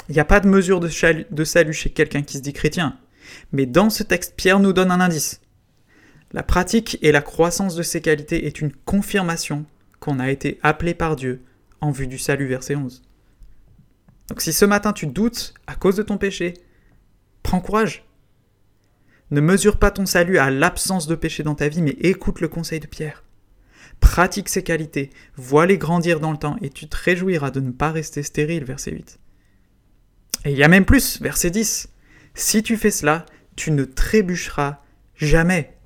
Il 0.09 0.15
n'y 0.15 0.21
a 0.21 0.25
pas 0.25 0.41
de 0.41 0.49
mesure 0.49 0.81
de, 0.81 0.89
salut 1.45 1.73
chez 1.73 1.91
quelqu'un 1.91 2.23
qui 2.23 2.39
se 2.39 2.43
dit 2.43 2.53
chrétien. 2.53 2.99
Mais 3.53 3.67
dans 3.67 3.91
ce 3.91 4.03
texte, 4.03 4.35
Pierre 4.37 4.59
nous 4.59 4.73
donne 4.73 4.91
un 4.91 5.01
indice. 5.01 5.41
La 6.33 6.43
pratique 6.43 6.99
et 7.03 7.11
la 7.11 7.23
croissance 7.23 7.75
de 7.75 7.83
ces 7.83 8.01
qualités 8.01 8.47
est 8.47 8.61
une 8.61 8.73
confirmation 8.73 9.67
qu'on 9.99 10.21
a 10.21 10.31
été 10.31 10.59
appelé 10.63 10.95
par 10.95 11.17
Dieu 11.17 11.43
en 11.81 11.91
vue 11.91 12.07
du 12.07 12.19
salut, 12.19 12.47
verset 12.47 12.77
11. 12.77 13.03
Donc 14.29 14.41
si 14.41 14.53
ce 14.53 14.65
matin 14.65 14.93
tu 14.93 15.07
doutes 15.07 15.55
à 15.67 15.75
cause 15.75 15.97
de 15.97 16.03
ton 16.03 16.19
péché, 16.19 16.55
prends 17.43 17.61
courage. 17.61 18.05
Ne 19.33 19.41
mesure 19.41 19.79
pas 19.79 19.91
ton 19.91 20.07
salut 20.07 20.39
à 20.39 20.51
l'absence 20.51 21.07
de 21.07 21.17
péché 21.17 21.43
dans 21.43 21.57
ta 21.57 21.69
vie, 21.69 21.83
mais 21.83 21.97
écoute 22.01 22.41
le 22.41 22.49
conseil 22.49 22.81
de 22.81 22.87
Pierre. 22.87 23.25
Pratique 23.99 24.49
ces 24.49 24.63
qualités, 24.63 25.11
vois-les 25.37 25.79
grandir 25.79 26.21
dans 26.21 26.33
le 26.33 26.39
temps, 26.39 26.57
et 26.63 26.71
tu 26.71 26.89
te 26.89 26.97
réjouiras 26.97 27.51
de 27.51 27.61
ne 27.61 27.71
pas 27.71 27.91
rester 27.91 28.23
stérile, 28.23 28.65
verset 28.65 28.93
8. 28.93 29.19
Et 30.47 30.53
il 30.53 30.57
y 30.57 30.65
a 30.65 30.69
même 30.69 30.85
plus, 30.85 31.21
verset 31.21 31.51
10. 31.51 31.89
Si 32.35 32.63
tu 32.63 32.77
fais 32.77 32.91
cela, 32.91 33.27
tu 33.57 33.73
ne 33.73 33.85
trébucheras 33.85 34.81
jamais. 35.17 35.77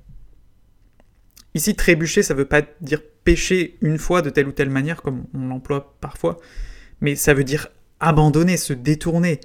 Ici, 1.55 1.73
trébucher, 1.73 2.21
ça 2.21 2.33
ne 2.33 2.39
veut 2.39 2.45
pas 2.45 2.61
dire 2.81 3.01
pécher 3.23 3.77
une 3.81 3.97
fois 3.97 4.21
de 4.21 4.29
telle 4.29 4.47
ou 4.47 4.51
telle 4.51 4.69
manière, 4.69 5.01
comme 5.01 5.23
on 5.33 5.47
l'emploie 5.47 5.95
parfois, 6.01 6.37
mais 7.01 7.15
ça 7.15 7.33
veut 7.33 7.45
dire 7.45 7.69
abandonner, 8.01 8.57
se 8.57 8.73
détourner, 8.73 9.39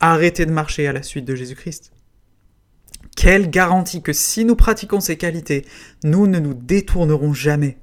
arrêter 0.00 0.46
de 0.46 0.52
marcher 0.52 0.86
à 0.86 0.92
la 0.92 1.02
suite 1.02 1.24
de 1.24 1.34
Jésus-Christ. 1.34 1.92
Quelle 3.16 3.50
garantie 3.50 4.00
que 4.00 4.12
si 4.12 4.44
nous 4.44 4.54
pratiquons 4.54 5.00
ces 5.00 5.16
qualités, 5.16 5.64
nous 6.04 6.26
ne 6.26 6.38
nous 6.38 6.54
détournerons 6.54 7.34
jamais. 7.34 7.78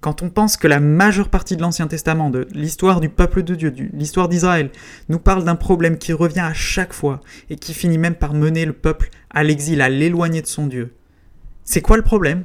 Quand 0.00 0.22
on 0.22 0.28
pense 0.28 0.56
que 0.56 0.68
la 0.68 0.80
majeure 0.80 1.30
partie 1.30 1.56
de 1.56 1.62
l'Ancien 1.62 1.88
Testament, 1.88 2.28
de 2.30 2.46
l'histoire 2.52 3.00
du 3.00 3.08
peuple 3.08 3.42
de 3.42 3.54
Dieu, 3.54 3.70
de 3.70 3.88
l'histoire 3.94 4.28
d'Israël, 4.28 4.70
nous 5.08 5.18
parle 5.18 5.44
d'un 5.44 5.56
problème 5.56 5.96
qui 5.98 6.12
revient 6.12 6.40
à 6.40 6.52
chaque 6.52 6.92
fois 6.92 7.22
et 7.48 7.56
qui 7.56 7.74
finit 7.74 7.98
même 7.98 8.14
par 8.14 8.34
mener 8.34 8.66
le 8.66 8.74
peuple 8.74 9.08
à 9.30 9.42
l'exil, 9.42 9.80
à 9.80 9.88
l'éloigner 9.88 10.42
de 10.42 10.46
son 10.46 10.66
Dieu. 10.66 10.92
C'est 11.64 11.80
quoi 11.80 11.96
le 11.96 12.02
problème? 12.02 12.44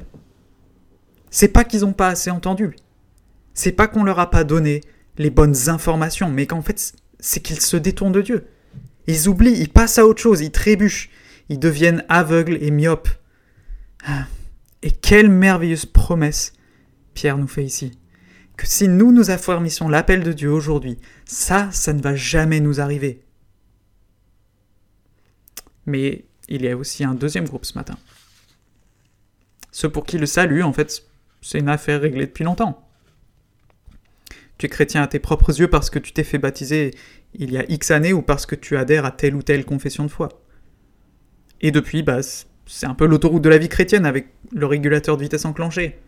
C'est 1.30 1.48
pas 1.48 1.64
qu'ils 1.64 1.80
n'ont 1.80 1.92
pas 1.92 2.08
assez 2.08 2.30
entendu. 2.30 2.74
C'est 3.54 3.72
pas 3.72 3.88
qu'on 3.88 4.04
leur 4.04 4.18
a 4.18 4.30
pas 4.30 4.44
donné 4.44 4.82
les 5.16 5.30
bonnes 5.30 5.68
informations, 5.68 6.30
mais 6.30 6.46
qu'en 6.46 6.62
fait, 6.62 6.92
c'est 7.18 7.40
qu'ils 7.40 7.60
se 7.60 7.76
détournent 7.76 8.12
de 8.12 8.22
Dieu. 8.22 8.46
Ils 9.06 9.28
oublient, 9.28 9.58
ils 9.58 9.68
passent 9.68 9.98
à 9.98 10.06
autre 10.06 10.22
chose, 10.22 10.40
ils 10.40 10.50
trébuchent, 10.50 11.10
ils 11.48 11.58
deviennent 11.58 12.04
aveugles 12.08 12.58
et 12.60 12.70
myopes. 12.70 13.08
Ah. 14.04 14.26
Et 14.82 14.90
quelle 14.90 15.28
merveilleuse 15.28 15.86
promesse 15.86 16.52
Pierre 17.12 17.36
nous 17.36 17.48
fait 17.48 17.64
ici. 17.64 17.92
Que 18.56 18.66
si 18.66 18.88
nous 18.88 19.12
nous 19.12 19.30
affermissons 19.30 19.88
l'appel 19.88 20.22
de 20.22 20.32
Dieu 20.32 20.50
aujourd'hui, 20.50 20.98
ça, 21.24 21.68
ça 21.72 21.92
ne 21.92 22.00
va 22.00 22.14
jamais 22.14 22.60
nous 22.60 22.80
arriver. 22.80 23.22
Mais 25.86 26.24
il 26.48 26.62
y 26.62 26.68
a 26.68 26.76
aussi 26.76 27.04
un 27.04 27.14
deuxième 27.14 27.46
groupe 27.46 27.64
ce 27.64 27.76
matin. 27.76 27.96
Ceux 29.72 29.88
pour 29.88 30.04
qui 30.04 30.18
le 30.18 30.26
salut, 30.26 30.62
en 30.62 30.72
fait, 30.72 31.04
c'est 31.40 31.58
une 31.58 31.68
affaire 31.68 32.00
réglée 32.00 32.26
depuis 32.26 32.44
longtemps. 32.44 32.86
Tu 34.58 34.66
es 34.66 34.68
chrétien 34.68 35.02
à 35.02 35.06
tes 35.06 35.18
propres 35.18 35.58
yeux 35.58 35.68
parce 35.68 35.88
que 35.88 35.98
tu 35.98 36.12
t'es 36.12 36.24
fait 36.24 36.38
baptiser 36.38 36.92
il 37.34 37.52
y 37.52 37.58
a 37.58 37.64
X 37.70 37.90
années 37.90 38.12
ou 38.12 38.22
parce 38.22 38.46
que 38.46 38.54
tu 38.54 38.76
adhères 38.76 39.04
à 39.04 39.10
telle 39.10 39.34
ou 39.34 39.42
telle 39.42 39.64
confession 39.64 40.04
de 40.04 40.10
foi. 40.10 40.28
Et 41.60 41.70
depuis, 41.70 42.02
bah, 42.02 42.20
c'est 42.66 42.86
un 42.86 42.94
peu 42.94 43.06
l'autoroute 43.06 43.42
de 43.42 43.48
la 43.48 43.58
vie 43.58 43.68
chrétienne 43.68 44.06
avec 44.06 44.28
le 44.52 44.66
régulateur 44.66 45.16
de 45.16 45.22
vitesse 45.22 45.44
enclenché. 45.44 45.98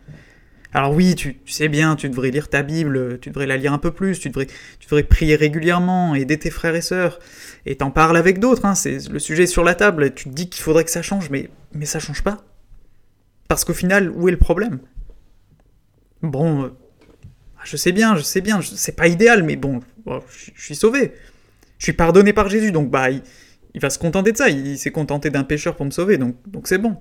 Alors 0.73 0.93
oui, 0.93 1.13
tu, 1.13 1.37
sais 1.45 1.67
bien, 1.67 1.95
tu 1.95 2.09
devrais 2.09 2.31
lire 2.31 2.49
ta 2.49 2.63
Bible, 2.63 3.19
tu 3.19 3.29
devrais 3.29 3.45
la 3.45 3.57
lire 3.57 3.73
un 3.73 3.77
peu 3.77 3.91
plus, 3.91 4.19
tu 4.19 4.29
devrais, 4.29 5.03
prier 5.03 5.35
régulièrement, 5.35 6.15
aider 6.15 6.39
tes 6.39 6.49
frères 6.49 6.73
et 6.73 6.81
sœurs, 6.81 7.19
et 7.67 7.75
t'en 7.75 7.91
parles 7.91 8.17
avec 8.17 8.39
d'autres, 8.39 8.65
hein, 8.65 8.73
c'est 8.73 9.07
le 9.07 9.19
sujet 9.19 9.45
sur 9.45 9.63
la 9.63 9.75
table, 9.75 10.15
tu 10.15 10.29
te 10.29 10.29
dis 10.29 10.49
qu'il 10.49 10.63
faudrait 10.63 10.83
que 10.83 10.89
ça 10.89 11.03
change, 11.03 11.29
mais, 11.29 11.51
mais 11.73 11.85
ça 11.85 11.99
change 11.99 12.23
pas. 12.23 12.43
Parce 13.47 13.65
qu'au 13.65 13.73
final, 13.73 14.09
où 14.09 14.27
est 14.27 14.31
le 14.31 14.37
problème? 14.37 14.79
Bon, 16.23 16.63
euh, 16.63 16.69
je 17.63 17.77
sais 17.77 17.91
bien, 17.91 18.15
je 18.15 18.21
sais 18.21 18.41
bien, 18.41 18.59
c'est 18.61 18.95
pas 18.95 19.07
idéal, 19.07 19.43
mais 19.43 19.55
bon, 19.55 19.81
je, 20.07 20.51
suis 20.61 20.75
sauvé. 20.75 21.13
Je 21.77 21.83
suis 21.85 21.93
pardonné 21.93 22.33
par 22.33 22.49
Jésus, 22.49 22.71
donc 22.71 22.89
bah, 22.89 23.11
il, 23.11 23.21
va 23.81 23.89
se 23.89 23.99
contenter 23.99 24.31
de 24.31 24.37
ça, 24.37 24.49
il, 24.49 24.77
s'est 24.77 24.91
contenté 24.91 25.29
d'un 25.29 25.43
pécheur 25.43 25.75
pour 25.75 25.85
me 25.85 25.91
sauver, 25.91 26.17
donc 26.17 26.35
c'est 26.63 26.77
bon. 26.79 26.97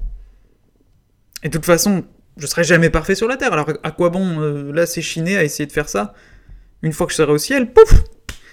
Et 1.43 1.49
de 1.49 1.53
toute 1.53 1.67
façon, 1.67 2.05
je 2.37 2.47
serai 2.47 2.65
jamais 2.65 2.91
parfait 2.91 3.15
sur 3.15 3.29
la 3.29 3.37
terre. 3.37 3.53
Alors 3.53 3.71
à 3.83 3.91
quoi 3.91 4.11
bon 4.11 4.41
euh, 4.41 4.73
là 4.73 4.87
s'échiner 4.87 5.37
à 5.37 5.45
essayer 5.45 5.67
de 5.67 5.73
faire 5.73 5.89
ça? 5.89 6.15
Une 6.83 6.93
fois 6.93 7.07
que 7.07 7.13
je 7.13 7.17
serai 7.17 7.33
au 7.33 7.39
ciel, 7.39 7.73
pouf 7.73 8.03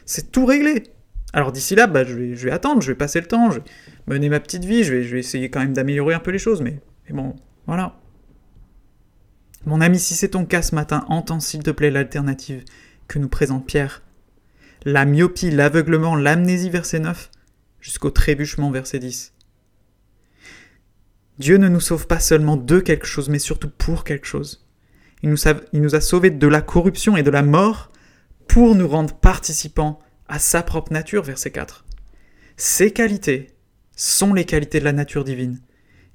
C'est 0.06 0.32
tout 0.32 0.46
réglé. 0.46 0.84
Alors 1.34 1.52
d'ici 1.52 1.76
là, 1.76 1.88
bah, 1.88 2.04
je, 2.04 2.16
vais, 2.16 2.52
attendre, 2.52 2.82
je 2.82 2.92
vais 2.92 2.98
passer 2.98 3.22
le 3.22 3.28
temps, 3.28 3.52
je 3.52 3.60
vais 3.60 3.64
mener 4.08 4.30
ma 4.30 4.40
petite 4.40 4.66
vie, 4.66 4.84
je 4.84 4.96
vais, 4.96 5.20
essayer 5.20 5.50
quand 5.50 5.60
même 5.60 5.74
d'améliorer 5.74 6.16
un 6.16 6.20
peu 6.20 6.32
les 6.32 6.40
choses, 6.40 6.62
mais 6.62 6.80
bon, 7.12 7.36
voilà. 7.68 7.96
Mon 9.66 9.82
ami, 9.82 10.00
si 10.00 10.16
c'est 10.16 10.30
ton 10.30 10.46
cas 10.46 10.62
ce 10.62 10.74
matin, 10.74 11.06
entends 11.10 11.40
s'il 11.40 11.64
te 11.64 11.72
plaît 11.72 11.92
l'alternative 11.92 12.64
que 13.08 13.20
nous 13.20 13.30
présente 13.30 13.66
Pierre. 13.66 14.02
La 14.86 15.06
myopie, 15.06 15.52
l'aveuglement, 15.52 16.16
l'amnésie, 16.16 16.70
verset 16.70 17.00
9, 17.00 17.30
jusqu'au 17.82 18.10
trébuchement, 18.10 18.72
verset 18.72 19.00
10. 19.00 19.34
Dieu 21.40 21.58
ne 21.58 21.68
nous 21.68 21.80
sauve 21.82 22.08
pas 22.08 22.20
seulement 22.20 22.58
de 22.58 22.80
quelque 22.80 23.06
chose, 23.06 23.30
mais 23.30 23.40
surtout 23.40 23.70
pour 23.70 24.04
quelque 24.04 24.28
chose. 24.28 24.66
Il 25.24 25.30
nous, 25.30 25.48
a, 25.48 25.56
il 25.74 26.02
sauvés 26.02 26.32
de 26.32 26.48
la 26.48 26.62
corruption 26.62 27.18
et 27.18 27.24
de 27.24 27.30
la 27.30 27.44
mort 27.44 27.92
pour 28.48 28.76
nous 28.76 28.88
rendre 28.88 29.16
participants 29.16 30.00
à 30.30 30.40
sa 30.40 30.64
propre 30.64 30.94
nature, 30.94 31.24
verset 31.24 31.52
4. 31.52 31.86
Ces 32.56 32.92
qualités 32.92 33.48
sont 33.96 34.34
les 34.34 34.46
qualités 34.46 34.80
de 34.80 34.86
la 34.86 34.94
nature 34.94 35.26
divine. 35.26 35.60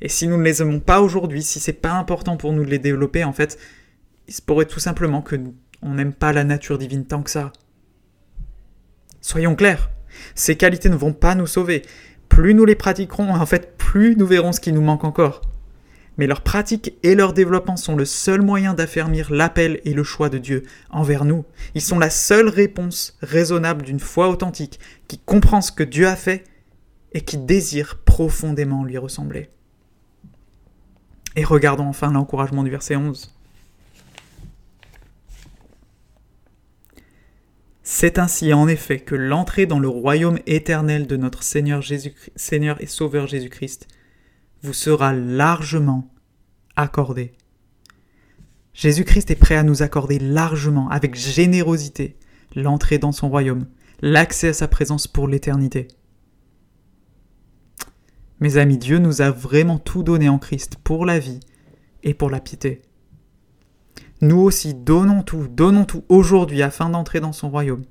Et 0.05 0.11
si 0.11 0.29
nous 0.29 0.37
ne 0.37 0.43
les 0.43 0.61
aimons 0.61 0.81
pas 0.81 1.01
aujourd'hui, 1.01 1.43
si 1.43 1.61
c'est 1.61 1.73
pas 1.73 1.95
important 1.95 2.37
pour 2.37 2.53
nous 2.53 2.63
de 2.63 2.69
les 2.69 2.79
développer, 2.79 3.25
en 3.25 3.33
fait, 3.33 3.59
il 4.29 4.35
se 4.35 4.43
pourrait 4.43 4.67
tout 4.67 4.79
simplement 4.79 5.23
que 5.23 5.35
on 5.81 5.95
n'aime 5.95 6.13
pas 6.13 6.35
la 6.35 6.45
nature 6.45 6.77
divine 6.77 7.07
tant 7.07 7.23
que 7.23 7.31
ça. 7.31 7.53
Soyons 9.23 9.57
clairs, 9.57 9.91
ces 10.35 10.57
qualités 10.57 10.91
ne 10.91 10.95
vont 10.95 11.15
pas 11.15 11.35
nous 11.35 11.47
sauver 11.47 11.83
plus 12.29 12.53
nous 12.53 12.67
les 12.67 12.75
pratiquerons, 12.75 13.35
en 13.35 13.47
fait, 13.47 13.79
plus 13.79 14.15
nous 14.15 14.27
verrons 14.27 14.53
ce 14.53 14.61
qui 14.61 14.73
nous 14.73 14.83
manque 14.83 15.05
encore. 15.05 15.41
Mais 16.19 16.27
leur 16.27 16.43
pratique 16.43 16.95
et 17.03 17.15
leur 17.15 17.33
développement 17.33 17.79
sont 17.79 17.97
le 17.97 18.05
seul 18.05 18.43
moyen 18.43 18.75
d'affermir 18.75 19.33
l'appel 19.33 19.81
et 19.87 19.95
le 19.95 20.05
choix 20.05 20.29
de 20.29 20.37
Dieu 20.37 20.65
envers 20.91 21.25
nous. 21.25 21.47
Ils 21.75 21.81
sont 21.81 21.99
la 21.99 22.11
seule 22.11 22.51
réponse 22.51 23.17
raisonnable 23.23 23.85
d'une 23.85 24.01
foi 24.01 24.29
authentique 24.29 24.79
qui 25.09 25.19
comprend 25.19 25.63
ce 25.63 25.73
que 25.73 25.83
Dieu 25.83 26.07
a 26.07 26.17
fait 26.17 26.45
et 27.15 27.23
qui 27.23 27.39
désire 27.39 28.01
profondément 28.05 28.85
lui 28.85 28.99
ressembler. 28.99 29.49
Et 31.37 31.45
regardons 31.45 31.87
enfin 31.87 32.13
l'encouragement 32.13 32.63
du 32.63 32.71
verset 32.71 32.97
11. 32.97 33.35
C'est 37.83 38.19
ainsi 38.19 38.53
en 38.53 38.67
effet 38.67 39.01
que 39.01 39.15
l'entrée 39.15 39.67
dans 39.67 39.79
le 39.79 39.89
royaume 39.89 40.39
éternel 40.47 41.07
de 41.07 41.17
notre 41.17 41.43
Seigneur, 41.43 41.83
Seigneur 42.35 42.81
et 42.81 42.87
Sauveur 42.87 43.27
Jésus-Christ 43.27 43.89
vous 44.63 44.73
sera 44.73 45.13
largement 45.13 46.11
accordée. 46.77 47.33
Jésus-Christ 48.73 49.31
est 49.31 49.37
prêt 49.37 49.57
à 49.57 49.63
nous 49.63 49.83
accorder 49.83 50.19
largement, 50.19 50.89
avec 50.89 51.15
générosité, 51.15 52.17
l'entrée 52.57 52.99
dans 52.99 53.13
son 53.13 53.29
royaume, 53.29 53.67
l'accès 54.01 54.49
à 54.49 54.53
sa 54.55 54.67
présence 54.67 55.07
pour 55.07 55.29
l'éternité. 55.29 55.89
Mes 58.45 58.59
amis, 58.59 58.77
Dieu 58.77 58.99
nous 58.99 59.23
a 59.23 59.31
vraiment 59.31 59.79
tout 59.79 60.03
donné 60.03 60.29
en 60.29 60.39
Christ 60.39 60.77
pour 60.85 61.07
la 61.07 61.19
vie 61.19 61.41
et 62.03 62.13
pour 62.13 62.29
la 62.29 62.41
piété. 62.41 62.83
Nous 64.21 64.39
aussi, 64.39 64.75
donnons 64.75 65.23
tout, 65.23 65.49
donnons 65.49 65.87
tout 65.87 66.05
aujourd'hui 66.11 66.61
afin 66.61 66.91
d'entrer 66.91 67.21
dans 67.21 67.33
son 67.33 67.49
royaume. 67.49 67.87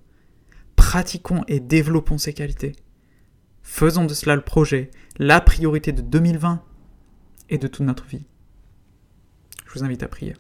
Pratiquons 0.76 1.44
et 1.48 1.60
développons 1.60 2.20
ces 2.20 2.34
qualités. 2.34 2.74
Faisons 3.64 4.06
de 4.06 4.14
cela 4.14 4.36
le 4.36 4.44
projet, 4.44 4.92
la 5.18 5.42
priorité 5.42 5.92
de 5.92 6.04
2020 6.04 6.62
et 7.50 7.58
de 7.58 7.68
toute 7.68 7.88
notre 7.88 8.06
vie. 8.06 8.28
Je 9.66 9.74
vous 9.74 9.84
invite 9.84 10.04
à 10.04 10.08
prier. 10.08 10.36